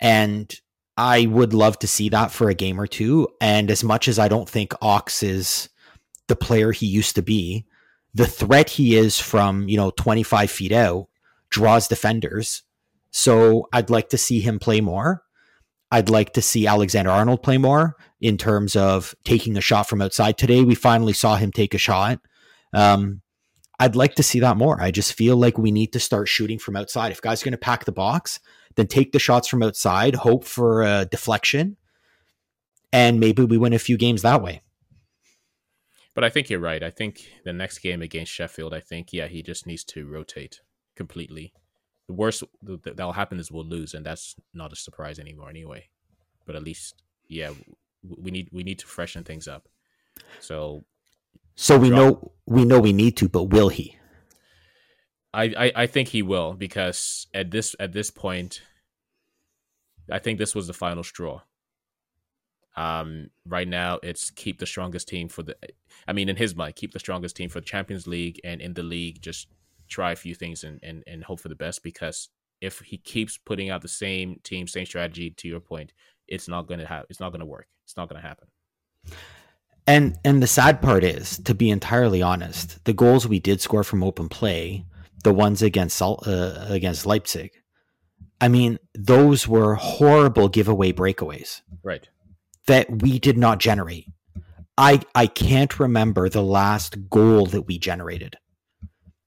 [0.00, 0.52] and
[0.96, 3.28] I would love to see that for a game or two.
[3.40, 5.68] And as much as I don't think Ox is
[6.28, 7.66] the player he used to be,
[8.14, 11.08] the threat he is from, you know, 25 feet out
[11.50, 12.62] draws defenders.
[13.10, 15.22] So I'd like to see him play more.
[15.90, 20.02] I'd like to see Alexander Arnold play more in terms of taking a shot from
[20.02, 20.36] outside.
[20.36, 22.18] Today, we finally saw him take a shot.
[22.72, 23.22] Um,
[23.78, 24.80] I'd like to see that more.
[24.80, 27.12] I just feel like we need to start shooting from outside.
[27.12, 28.40] If guys are going to pack the box,
[28.74, 31.76] then take the shots from outside, hope for a deflection,
[32.92, 34.62] and maybe we win a few games that way.
[36.16, 36.82] But I think you're right.
[36.82, 40.62] I think the next game against Sheffield, I think yeah, he just needs to rotate
[40.96, 41.52] completely.
[42.08, 45.50] The worst th- th- that'll happen is we'll lose, and that's not a surprise anymore
[45.50, 45.90] anyway.
[46.46, 47.50] But at least yeah,
[48.02, 49.68] we need we need to freshen things up.
[50.40, 50.86] So
[51.54, 53.98] So we know we know we need to, but will he?
[55.34, 58.62] I, I I think he will because at this at this point,
[60.10, 61.42] I think this was the final straw.
[62.76, 65.56] Um, right now it's keep the strongest team for the.
[66.06, 68.74] I mean, in his mind, keep the strongest team for the Champions League and in
[68.74, 69.48] the league, just
[69.88, 71.82] try a few things and and and hope for the best.
[71.82, 72.28] Because
[72.60, 75.92] if he keeps putting out the same team, same strategy, to your point,
[76.28, 77.06] it's not gonna have.
[77.08, 77.66] It's not gonna work.
[77.84, 78.48] It's not gonna happen.
[79.86, 83.84] And and the sad part is, to be entirely honest, the goals we did score
[83.84, 84.84] from open play,
[85.24, 87.52] the ones against uh, against Leipzig,
[88.40, 92.08] I mean, those were horrible giveaway breakaways Right.
[92.66, 94.06] That we did not generate.
[94.78, 98.36] I I can't remember the last goal that we generated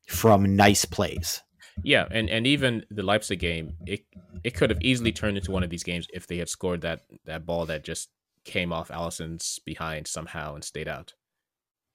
[0.08, 1.41] from nice plays.
[1.84, 4.02] Yeah, and, and even the Leipzig game, it
[4.43, 7.02] it could have easily turned into one of these games if they had scored that
[7.25, 8.10] that ball that just
[8.45, 11.13] came off Alisson's behind somehow and stayed out.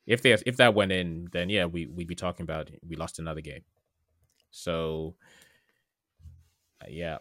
[0.07, 3.19] If they if that went in, then yeah, we we'd be talking about we lost
[3.19, 3.65] another game.
[4.51, 5.17] So
[6.83, 7.19] uh, yeah,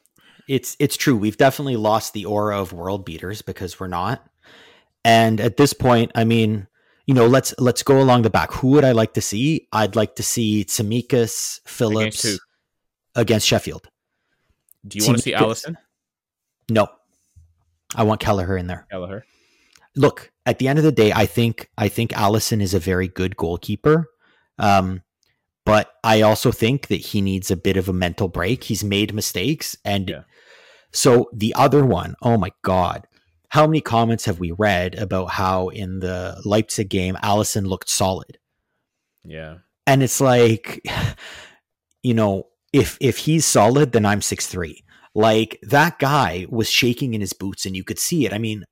[0.48, 1.16] It's it's true.
[1.16, 4.26] We've definitely lost the aura of world beaters because we're not.
[5.06, 6.68] And at this point, I mean,
[7.06, 8.52] you know, let's let's go along the back.
[8.54, 9.68] Who would I like to see?
[9.72, 12.38] I'd like to see Tsimikas, Phillips who?
[13.16, 13.88] against Sheffield.
[14.88, 15.76] do you want to see Alisson?
[16.70, 16.88] No,
[17.96, 18.88] I want Kelleher in there.
[18.90, 19.26] Kelleher.
[19.96, 23.08] Look, at the end of the day, I think I think Alisson is a very
[23.08, 24.10] good goalkeeper.
[24.58, 25.02] Um,
[25.66, 28.66] but I also think that he needs a bit of a mental break.
[28.66, 30.24] He's made mistakes, and Yeah.
[30.94, 33.08] So the other one, oh my god,
[33.50, 38.40] how many comments have we read about how in the Leipzig game Alisson looked solid?
[39.24, 39.58] Yeah.
[39.88, 40.82] and it's like
[42.04, 44.84] you know if if he's solid then i'm six three.
[45.16, 48.34] Like that guy was shaking in his boots and you could see it.
[48.34, 48.66] I mean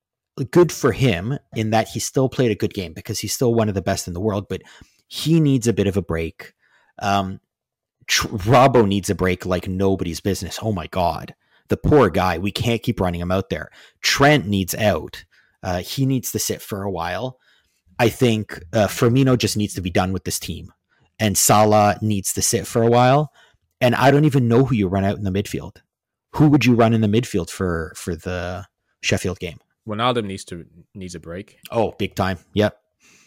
[0.49, 3.69] good for him in that he still played a good game because he's still one
[3.69, 4.61] of the best in the world but
[5.07, 6.53] he needs a bit of a break.
[6.99, 7.39] Um
[8.07, 10.57] Tr- Robbo needs a break like nobody's business.
[10.61, 11.35] Oh my god
[11.71, 15.25] the poor guy we can't keep running him out there trent needs out
[15.63, 17.39] uh, he needs to sit for a while
[18.01, 20.73] I think uh, Firmino just needs to be done with this team,
[21.19, 23.31] and Salah needs to sit for a while.
[23.79, 25.83] And I don't even know who you run out in the midfield.
[26.31, 28.65] Who would you run in the midfield for for the
[29.03, 29.59] Sheffield game?
[29.87, 31.59] Ronaldo needs to needs a break.
[31.69, 32.39] Oh, big time.
[32.55, 32.75] Yep.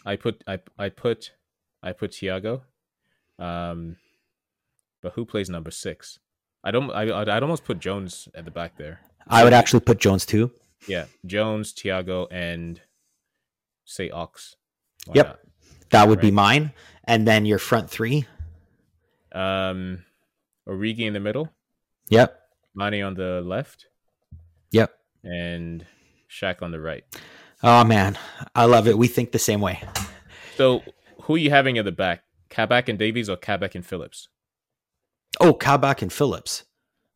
[0.05, 1.31] I put I I put
[1.81, 2.63] I put Thiago.
[3.39, 3.95] Um,
[5.01, 6.19] but who plays number six?
[6.65, 6.89] I don't.
[6.91, 8.99] I I'd, I'd almost put Jones at the back there.
[9.27, 10.51] I would actually put Jones too.
[10.87, 12.81] Yeah, Jones, Thiago, and
[13.85, 14.55] say Ox.
[15.05, 15.27] Why Yep.
[15.27, 15.39] not?
[15.91, 16.73] That would be mine.
[17.05, 18.25] And then your front three.
[19.31, 20.03] Um,
[20.67, 21.49] Origi in the middle,
[22.09, 22.39] Yep.
[22.73, 23.87] Mane on the left,
[24.71, 24.97] Yep.
[25.23, 25.85] and
[26.29, 27.03] Shaq on the right.
[27.61, 28.17] Oh man,
[28.55, 28.97] I love it.
[28.97, 29.83] We think the same way.
[30.55, 30.83] So
[31.23, 32.23] who are you having at the back?
[32.49, 34.29] Kabak and Davies or Kabak and Phillips?
[35.39, 36.63] Oh, Kabak and Phillips.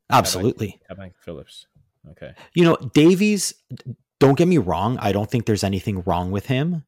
[0.10, 0.80] Absolutely.
[0.88, 1.68] Kabak and Phillips.
[2.12, 2.34] Okay.
[2.54, 3.54] You know, Davies,
[4.20, 4.98] don't get me wrong.
[5.00, 6.86] I don't think there's anything wrong with him.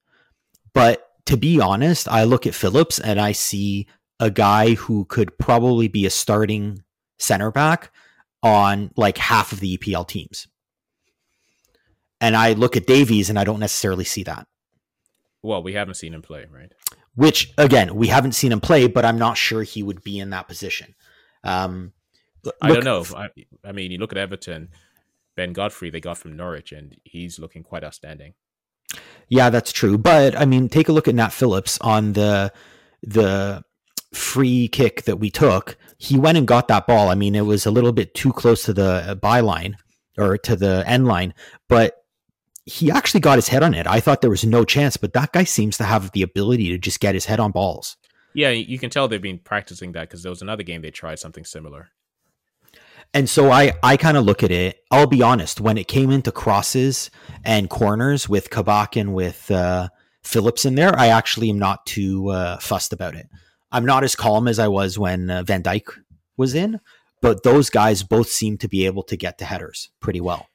[0.73, 3.87] But to be honest, I look at Phillips and I see
[4.19, 6.83] a guy who could probably be a starting
[7.19, 7.91] center back
[8.43, 10.47] on like half of the EPL teams.
[12.19, 14.47] And I look at Davies and I don't necessarily see that.
[15.43, 16.71] Well, we haven't seen him play, right?
[17.15, 20.29] Which again, we haven't seen him play, but I'm not sure he would be in
[20.29, 20.93] that position.
[21.43, 21.93] Um,
[22.61, 23.05] I don't know.
[23.15, 23.29] I,
[23.63, 24.69] I mean, you look at Everton,
[25.35, 28.33] Ben Godfrey they got from Norwich, and he's looking quite outstanding.
[29.29, 29.97] Yeah, that's true.
[29.97, 32.51] But I mean, take a look at Nat Phillips on the
[33.03, 33.63] the
[34.13, 35.77] free kick that we took.
[35.97, 37.09] He went and got that ball.
[37.09, 39.75] I mean, it was a little bit too close to the byline
[40.17, 41.33] or to the end line,
[41.69, 41.95] but
[42.65, 43.87] he actually got his head on it.
[43.87, 46.77] I thought there was no chance, but that guy seems to have the ability to
[46.77, 47.97] just get his head on balls.
[48.33, 51.19] Yeah, you can tell they've been practicing that because there was another game they tried
[51.19, 51.89] something similar.
[53.13, 54.83] And so I, I kind of look at it.
[54.89, 55.59] I'll be honest.
[55.59, 57.11] When it came into crosses
[57.43, 59.89] and corners with Kabak and with uh,
[60.23, 63.27] Phillips in there, I actually am not too uh, fussed about it.
[63.71, 65.83] I'm not as calm as I was when uh, Van Dijk
[66.37, 66.79] was in,
[67.21, 70.47] but those guys both seem to be able to get to headers pretty well.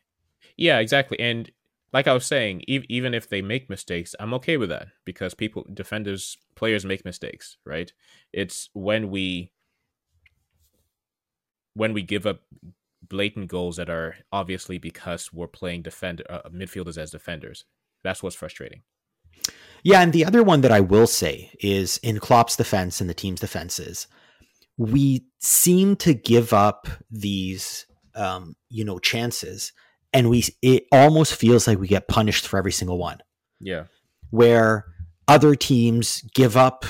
[0.56, 1.20] Yeah, exactly.
[1.20, 1.50] And
[1.92, 5.34] like I was saying, e- even if they make mistakes, I'm okay with that because
[5.34, 7.92] people, defenders, players make mistakes, right?
[8.32, 9.52] It's when we
[11.74, 12.40] when we give up
[13.06, 17.64] blatant goals that are obviously because we're playing defender uh, midfielders as defenders.
[18.02, 18.82] That's what's frustrating.
[19.82, 23.14] Yeah, and the other one that I will say is in Klopp's defense and the
[23.14, 24.08] team's defenses,
[24.76, 29.72] we seem to give up these, um, you know, chances,
[30.12, 33.18] and we it almost feels like we get punished for every single one.
[33.60, 33.84] Yeah.
[34.30, 34.86] Where
[35.28, 36.84] other teams give up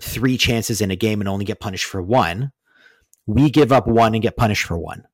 [0.00, 2.52] three chances in a game and only get punished for one,
[3.26, 5.04] we give up one and get punished for one.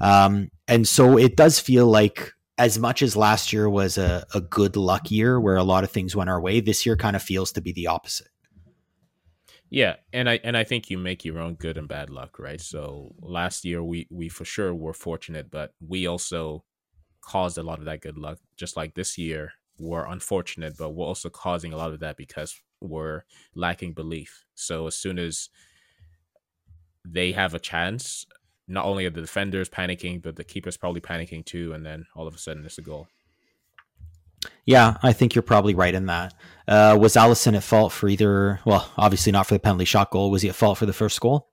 [0.00, 4.40] Um, and so it does feel like as much as last year was a, a
[4.40, 7.22] good luck year where a lot of things went our way, this year kind of
[7.22, 8.28] feels to be the opposite.
[9.68, 12.60] Yeah, and I and I think you make your own good and bad luck, right?
[12.60, 16.64] So last year we we for sure were fortunate, but we also
[17.20, 18.38] caused a lot of that good luck.
[18.56, 22.60] Just like this year, we're unfortunate, but we're also causing a lot of that because
[22.80, 23.22] we're
[23.54, 24.44] lacking belief.
[24.54, 25.48] So as soon as
[27.04, 28.26] they have a chance,
[28.68, 32.26] not only are the defenders panicking, but the keeper's probably panicking too, and then all
[32.26, 33.08] of a sudden it's a goal.
[34.64, 36.34] Yeah, I think you're probably right in that.
[36.68, 38.60] Uh, was Alisson at fault for either?
[38.64, 40.30] Well, obviously not for the penalty shot goal.
[40.30, 41.48] Was he at fault for the first goal?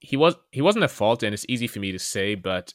[0.00, 2.74] He was he wasn't at fault, and it's easy for me to say, but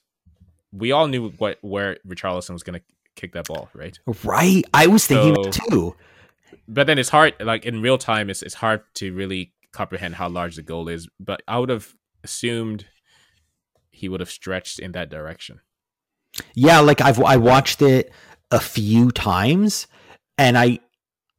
[0.72, 2.86] we all knew what where Richarlison was going to
[3.18, 3.99] kick that ball, right?
[4.24, 4.63] Right.
[4.74, 5.95] I was thinking So- too.
[6.70, 10.30] But then it's hard, like in real time, it's it's hard to really comprehend how
[10.30, 11.07] large the goal is.
[11.20, 11.93] But I would have
[12.24, 12.86] assumed
[13.91, 15.59] he would have stretched in that direction.
[16.55, 18.11] Yeah, like I've I watched it
[18.51, 19.88] a few times,
[20.38, 20.80] and I,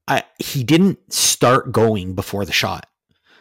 [0.06, 2.86] I he didn't start going before the shot.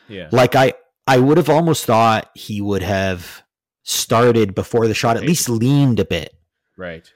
[0.10, 0.74] Yeah, Like I
[1.08, 3.44] I would have almost thought he would have
[3.84, 6.34] started before the shot, at least leaned a bit.
[6.78, 7.12] right.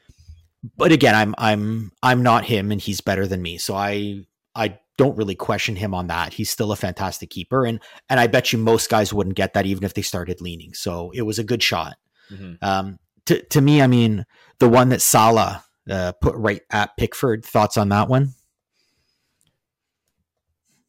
[0.77, 3.57] But again, I'm I'm I'm not him, and he's better than me.
[3.57, 6.33] So I I don't really question him on that.
[6.33, 9.65] He's still a fantastic keeper, and and I bet you most guys wouldn't get that
[9.65, 10.73] even if they started leaning.
[10.73, 11.97] So it was a good shot.
[12.31, 12.57] Mhm.
[12.61, 14.25] Um, to to me, I mean,
[14.59, 17.45] the one that Salah uh, put right at Pickford.
[17.45, 18.33] Thoughts on that one?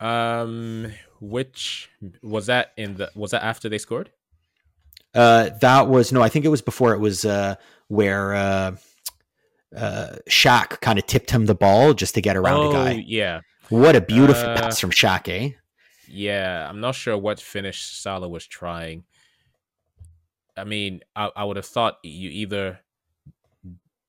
[0.00, 1.88] Um, which
[2.22, 4.10] was that in the was that after they scored?
[5.14, 6.92] Uh, that was no, I think it was before.
[6.94, 7.56] It was uh,
[7.88, 8.76] where uh,
[9.76, 13.04] uh, Shaq kind of tipped him the ball just to get around oh, a guy.
[13.06, 15.54] yeah, What a beautiful Uh, pass from Shaq, eh?
[16.08, 16.68] yeah.
[16.68, 19.04] I'm not sure what finish Salah was trying.
[20.56, 22.80] I mean, I, I would have thought you either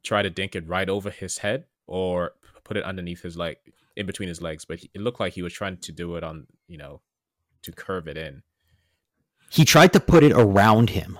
[0.03, 2.33] try to dink it right over his head or
[2.65, 3.57] put it underneath his leg,
[3.95, 4.65] in between his legs.
[4.65, 6.99] But it looked like he was trying to do it on, you know,
[7.61, 8.43] to curve it in.
[9.49, 11.19] He tried to put it around him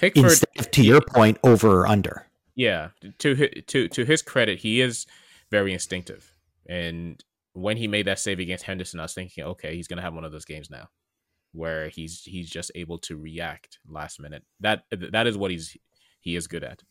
[0.00, 2.26] Pickford, instead of, to your point, over or under.
[2.54, 5.06] Yeah, to hi- to to his credit, he is
[5.50, 6.32] very instinctive.
[6.66, 10.14] And when he made that save against Henderson, I was thinking, okay, he's gonna have
[10.14, 10.88] one of those games now,
[11.52, 14.44] where he's he's just able to react last minute.
[14.60, 15.76] That that is what he's
[16.20, 16.82] he is good at.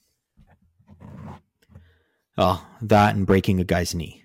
[2.38, 4.24] Oh, that and breaking a guy's knee.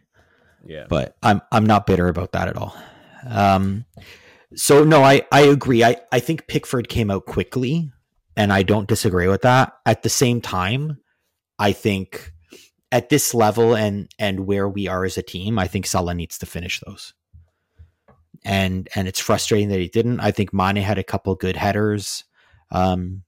[0.66, 2.76] Yeah, but I'm I'm not bitter about that at all.
[3.28, 3.84] Um,
[4.54, 5.84] so no, I I agree.
[5.84, 7.92] I I think Pickford came out quickly,
[8.36, 9.74] and I don't disagree with that.
[9.86, 10.98] At the same time,
[11.58, 12.32] I think
[12.90, 16.38] at this level and and where we are as a team, I think Salah needs
[16.38, 17.14] to finish those.
[18.44, 20.20] And and it's frustrating that he didn't.
[20.20, 22.24] I think Mane had a couple good headers.
[22.70, 23.22] Um,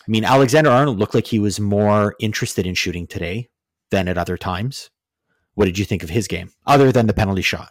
[0.00, 3.48] I mean, Alexander Arnold looked like he was more interested in shooting today
[3.90, 4.90] than at other times.
[5.54, 7.70] What did you think of his game, other than the penalty shot?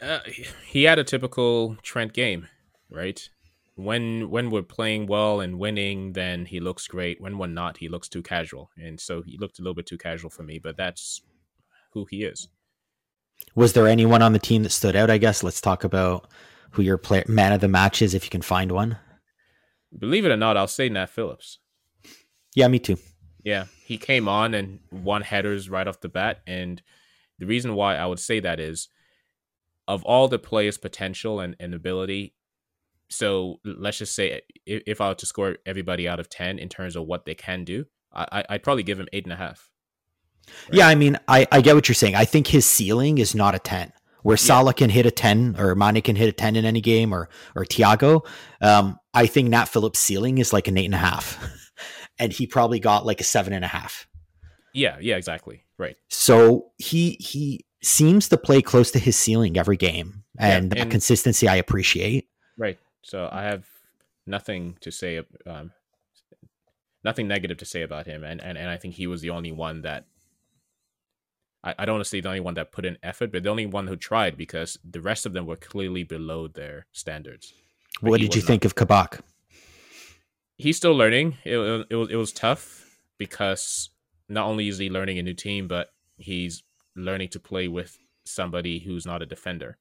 [0.00, 0.20] uh,
[0.66, 2.48] he had a typical Trent game,
[2.90, 3.28] right?
[3.78, 7.20] When when we're playing well and winning, then he looks great.
[7.20, 9.98] When we're not, he looks too casual, and so he looked a little bit too
[9.98, 10.58] casual for me.
[10.58, 11.22] But that's
[11.92, 12.48] who he is.
[13.54, 15.10] Was there anyone on the team that stood out?
[15.10, 16.28] I guess let's talk about
[16.72, 18.98] who your player, man of the match is, if you can find one.
[19.96, 21.58] Believe it or not, I'll say Nat Phillips.
[22.56, 22.96] Yeah, me too.
[23.44, 26.40] Yeah, he came on and won headers right off the bat.
[26.48, 26.82] And
[27.38, 28.88] the reason why I would say that is
[29.86, 32.34] of all the players' potential and, and ability.
[33.10, 36.68] So let's just say if, if I were to score everybody out of 10 in
[36.68, 39.70] terms of what they can do, I, I'd probably give him eight and a half.
[40.72, 42.14] Yeah, I mean, I, I get what you're saying.
[42.14, 43.92] I think his ceiling is not a 10.
[44.22, 47.14] Where Salah can hit a 10 or Mane can hit a 10 in any game
[47.14, 48.26] or or Thiago.
[48.60, 51.38] Um, I think Nat Phillips' ceiling is like an eight and a half.
[52.18, 54.06] and he probably got like a seven and a half.
[54.74, 55.64] Yeah, yeah, exactly.
[55.78, 55.96] Right.
[56.08, 60.24] So he he seems to play close to his ceiling every game.
[60.38, 62.28] And Yeah, that consistency I appreciate.
[62.56, 62.78] Right.
[63.02, 63.66] So I have
[64.26, 65.72] nothing to say, um,
[67.04, 69.52] nothing negative to say about him, and and, and I think he was the only
[69.52, 70.06] one that.
[71.64, 73.50] I, I don't want to say the only one that put in effort, but the
[73.50, 77.52] only one who tried because the rest of them were clearly below their standards.
[78.00, 78.48] But What did you was not.
[78.48, 79.20] think of Kabak?
[80.56, 81.36] He's still learning.
[81.44, 83.90] It, it, it was it was tough because
[84.28, 86.62] not only is he learning a new team, but he's
[86.94, 89.78] learning to play with somebody who's not a defender,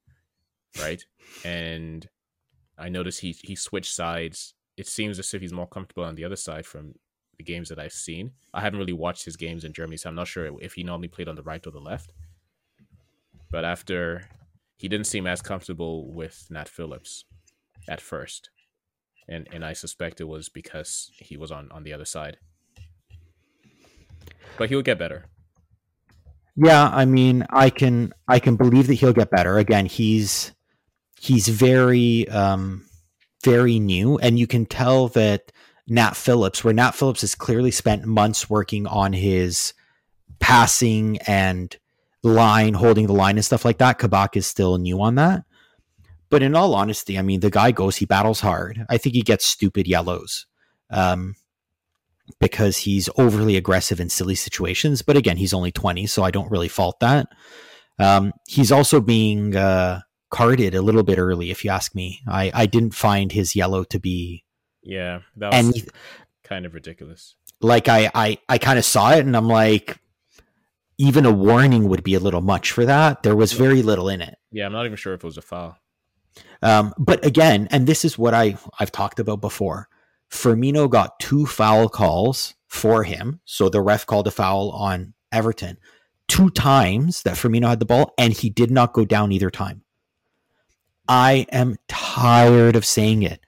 [0.79, 1.03] right?
[1.45, 2.07] and
[2.77, 4.53] I noticed he he switched sides.
[4.77, 6.93] It seems as if he's more comfortable on the other side from
[7.37, 8.31] the games that I've seen.
[8.53, 11.07] I haven't really watched his games in Germany, so I'm not sure if he normally
[11.07, 12.13] played on the right or the left.
[13.49, 14.27] But after
[14.77, 17.25] he didn't seem as comfortable with Nat Phillips
[17.87, 18.51] at first.
[19.27, 22.37] And and I suspect it was because he was on on the other side.
[24.57, 25.25] But he'll get better.
[26.55, 29.57] Yeah, I mean, I can I can believe that he'll get better.
[29.57, 30.53] Again, he's
[31.19, 32.85] he's very um
[33.43, 35.51] very new and you can tell that
[35.87, 39.73] Nat Phillips, where Nat Phillips has clearly spent months working on his
[40.39, 41.75] passing and
[42.23, 43.97] line, holding the line and stuff like that.
[43.97, 45.43] Kabak is still new on that.
[46.29, 48.85] But in all honesty, I mean, the guy goes, he battles hard.
[48.89, 50.45] I think he gets stupid yellows.
[50.89, 51.35] Um,
[52.39, 55.01] because he's overly aggressive in silly situations.
[55.01, 57.27] But again, he's only 20, so I don't really fault that.
[57.99, 60.01] Um, he's also being uh,
[60.37, 62.21] carded a little bit early, if you ask me.
[62.27, 64.43] I, I didn't find his yellow to be
[64.83, 65.89] Yeah, that was and
[66.43, 67.35] kind of ridiculous.
[67.61, 69.97] like I I, I kind of saw it and I'm like,
[70.97, 73.23] even a warning would be a little much for that.
[73.23, 74.37] There was very little in it.
[74.51, 75.77] Yeah, I'm not even sure if it was a foul.
[76.61, 79.89] Um, but again, and this is what I I've talked about before.
[80.31, 85.77] Firmino got two foul calls for him, so the ref called a foul on Everton
[86.27, 89.83] two times that Firmino had the ball, and he did not go down either time.
[91.07, 93.39] I am tired of saying it,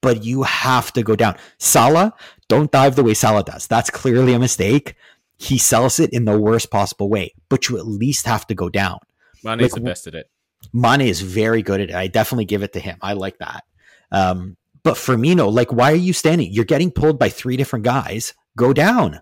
[0.00, 1.36] but you have to go down.
[1.58, 2.14] Salah
[2.48, 3.66] Don't dive the way Salah does.
[3.66, 4.94] That's clearly a mistake.
[5.36, 8.68] He sells it in the worst possible way, but you at least have to go
[8.68, 8.98] down.
[9.44, 10.30] Mane's like, the best at it.
[10.72, 11.94] Mane is very good at it.
[11.94, 12.98] I definitely give it to him.
[13.00, 13.64] I like that.
[14.10, 16.52] Um, but Firmino, like, why are you standing?
[16.52, 18.34] You're getting pulled by three different guys.
[18.56, 19.20] Go down.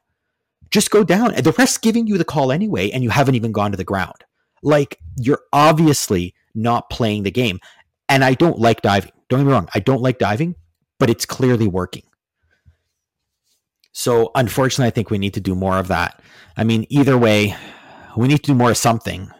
[0.70, 1.34] Just go down.
[1.34, 3.84] And the rest giving you the call anyway, and you haven't even gone to the
[3.84, 4.24] ground.
[4.62, 7.60] Like, you're obviously not playing the game.
[8.08, 9.12] And I don't like diving.
[9.28, 9.68] Don't get me wrong.
[9.74, 10.54] I don't like diving,
[10.98, 12.04] but it's clearly working.
[13.92, 16.20] So unfortunately, I think we need to do more of that.
[16.56, 17.56] I mean, either way,
[18.16, 19.30] we need to do more of something.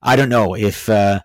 [0.00, 1.20] I don't know if uh,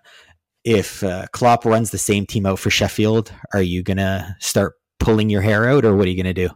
[0.64, 3.32] if uh, Klopp runs the same team out for Sheffield.
[3.54, 6.50] Are you gonna start pulling your hair out, or what are you gonna do?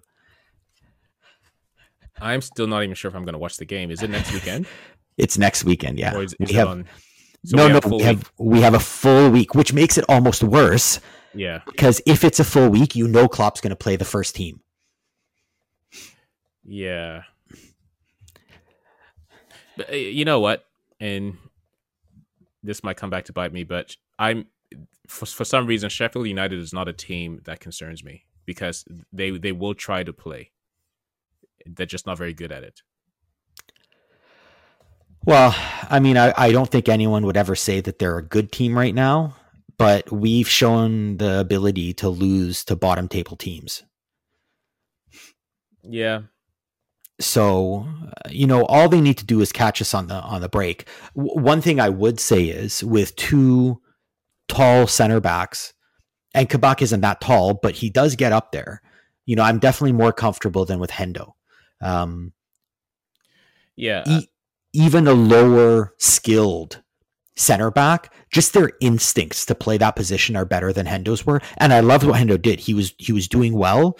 [2.21, 3.91] I'm still not even sure if I'm gonna watch the game.
[3.91, 4.67] Is it next weekend?
[5.17, 5.99] it's next weekend.
[5.99, 6.69] Yeah, is, is we have.
[6.69, 6.87] On,
[7.45, 10.43] so no, we no, we have we have a full week, which makes it almost
[10.43, 11.01] worse.
[11.35, 14.35] Yeah, because if it's a full week, you know Klopp's going to play the first
[14.35, 14.61] team.
[16.65, 17.23] Yeah,
[19.77, 20.65] but uh, you know what?
[21.01, 21.37] And
[22.63, 24.47] this might come back to bite me, but I'm
[25.07, 29.31] for, for some reason Sheffield United is not a team that concerns me because they
[29.31, 30.51] they will try to play.
[31.67, 32.83] They're just not very good at it.
[35.27, 35.55] Well,
[35.91, 38.77] I mean, I, I don't think anyone would ever say that they're a good team
[38.77, 39.37] right now,
[39.79, 43.85] but we've shown the ability to lose to bottom table teams.
[45.83, 46.23] Yeah,
[47.21, 47.87] so,
[48.29, 50.89] you know, all they need to do is catch us on the on the break.
[51.17, 53.81] W- one thing I would say is with two
[54.49, 55.73] tall center backs,
[56.35, 58.83] and Kabak isn't that tall, but he does get up there.
[59.27, 61.33] You know, I'm definitely more comfortable than with Hendo.
[61.81, 62.33] Um,
[63.77, 64.29] yeah, e-
[64.75, 66.83] even a lower skilled
[67.37, 71.41] center back, just their instincts to play that position are better than Hendo's were.
[71.57, 72.61] And I loved what Hendo did.
[72.61, 73.99] He was he was doing well,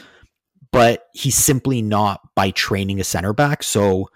[0.73, 3.63] but he's simply not by training a center back.
[3.63, 4.11] So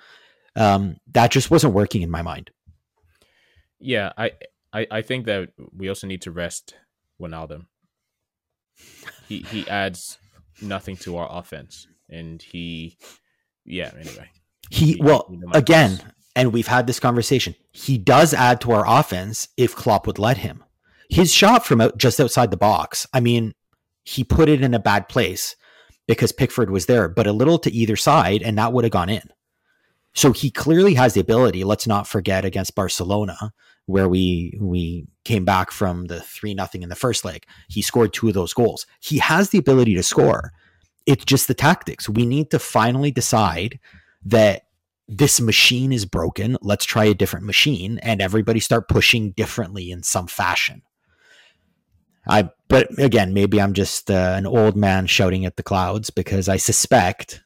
[0.57, 2.51] um, that just wasn't working in my mind.
[3.79, 4.33] Yeah, I,
[4.73, 6.75] I, I think that we also need to rest
[7.21, 7.67] Wijnaldum.
[9.29, 10.19] He he adds
[10.61, 12.97] nothing to our offense, and he,
[13.65, 13.93] yeah.
[13.99, 14.31] Anyway,
[14.71, 16.01] he, he well he again,
[16.39, 17.57] and we've had this conversation.
[17.73, 20.63] He does add to our offense if Klopp would let him.
[21.11, 23.09] His shot from out, just outside the box.
[23.13, 23.55] I mean,
[24.05, 25.57] he put it in a bad place
[26.07, 29.09] because Pickford was there, but a little to either side, and that would have gone
[29.09, 29.29] in.
[30.15, 31.65] So he clearly has the ability.
[31.65, 33.53] Let's not forget against Barcelona,
[33.87, 37.47] where we we came back from the three nothing in the first leg.
[37.69, 38.87] He scored two of those goals.
[39.01, 40.53] He has the ability to score.
[41.05, 42.09] It's just the tactics.
[42.09, 43.81] We need to finally decide
[44.27, 44.68] that
[45.09, 46.59] this machine is broken.
[46.61, 50.83] Let's try a different machine, and everybody start pushing differently in some fashion.
[52.29, 56.49] I but again, maybe I'm just uh, an old man shouting at the clouds because
[56.49, 57.43] I suspect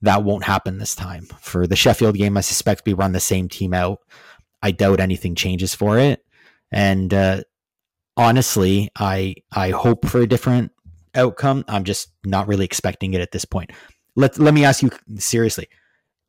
[0.00, 1.26] that won't happen this time.
[1.40, 3.98] For the Sheffield game, I suspect we run the same team out.
[4.62, 6.24] I doubt anything changes for it.
[6.72, 7.42] And uh,
[8.16, 10.72] honestly, I I hope for a different
[11.14, 11.64] outcome.
[11.68, 13.72] I'm just not really expecting it at this point.
[14.16, 15.68] Let let me ask you seriously.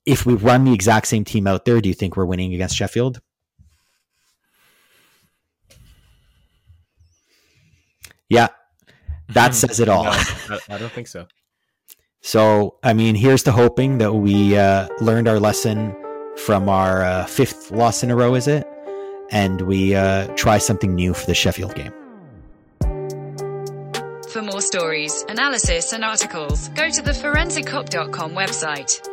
[0.09, 2.75] If we run the exact same team out there, do you think we're winning against
[2.75, 3.21] Sheffield?
[8.27, 8.47] Yeah,
[9.29, 10.05] that says it all.
[10.49, 11.27] No, I don't think so.
[12.21, 15.95] So, I mean, here's to hoping that we uh, learned our lesson
[16.37, 18.67] from our uh, fifth loss in a row, is it?
[19.29, 21.93] And we uh, try something new for the Sheffield game.
[24.31, 29.07] For more stories, analysis, and articles, go to the forensickop.com website.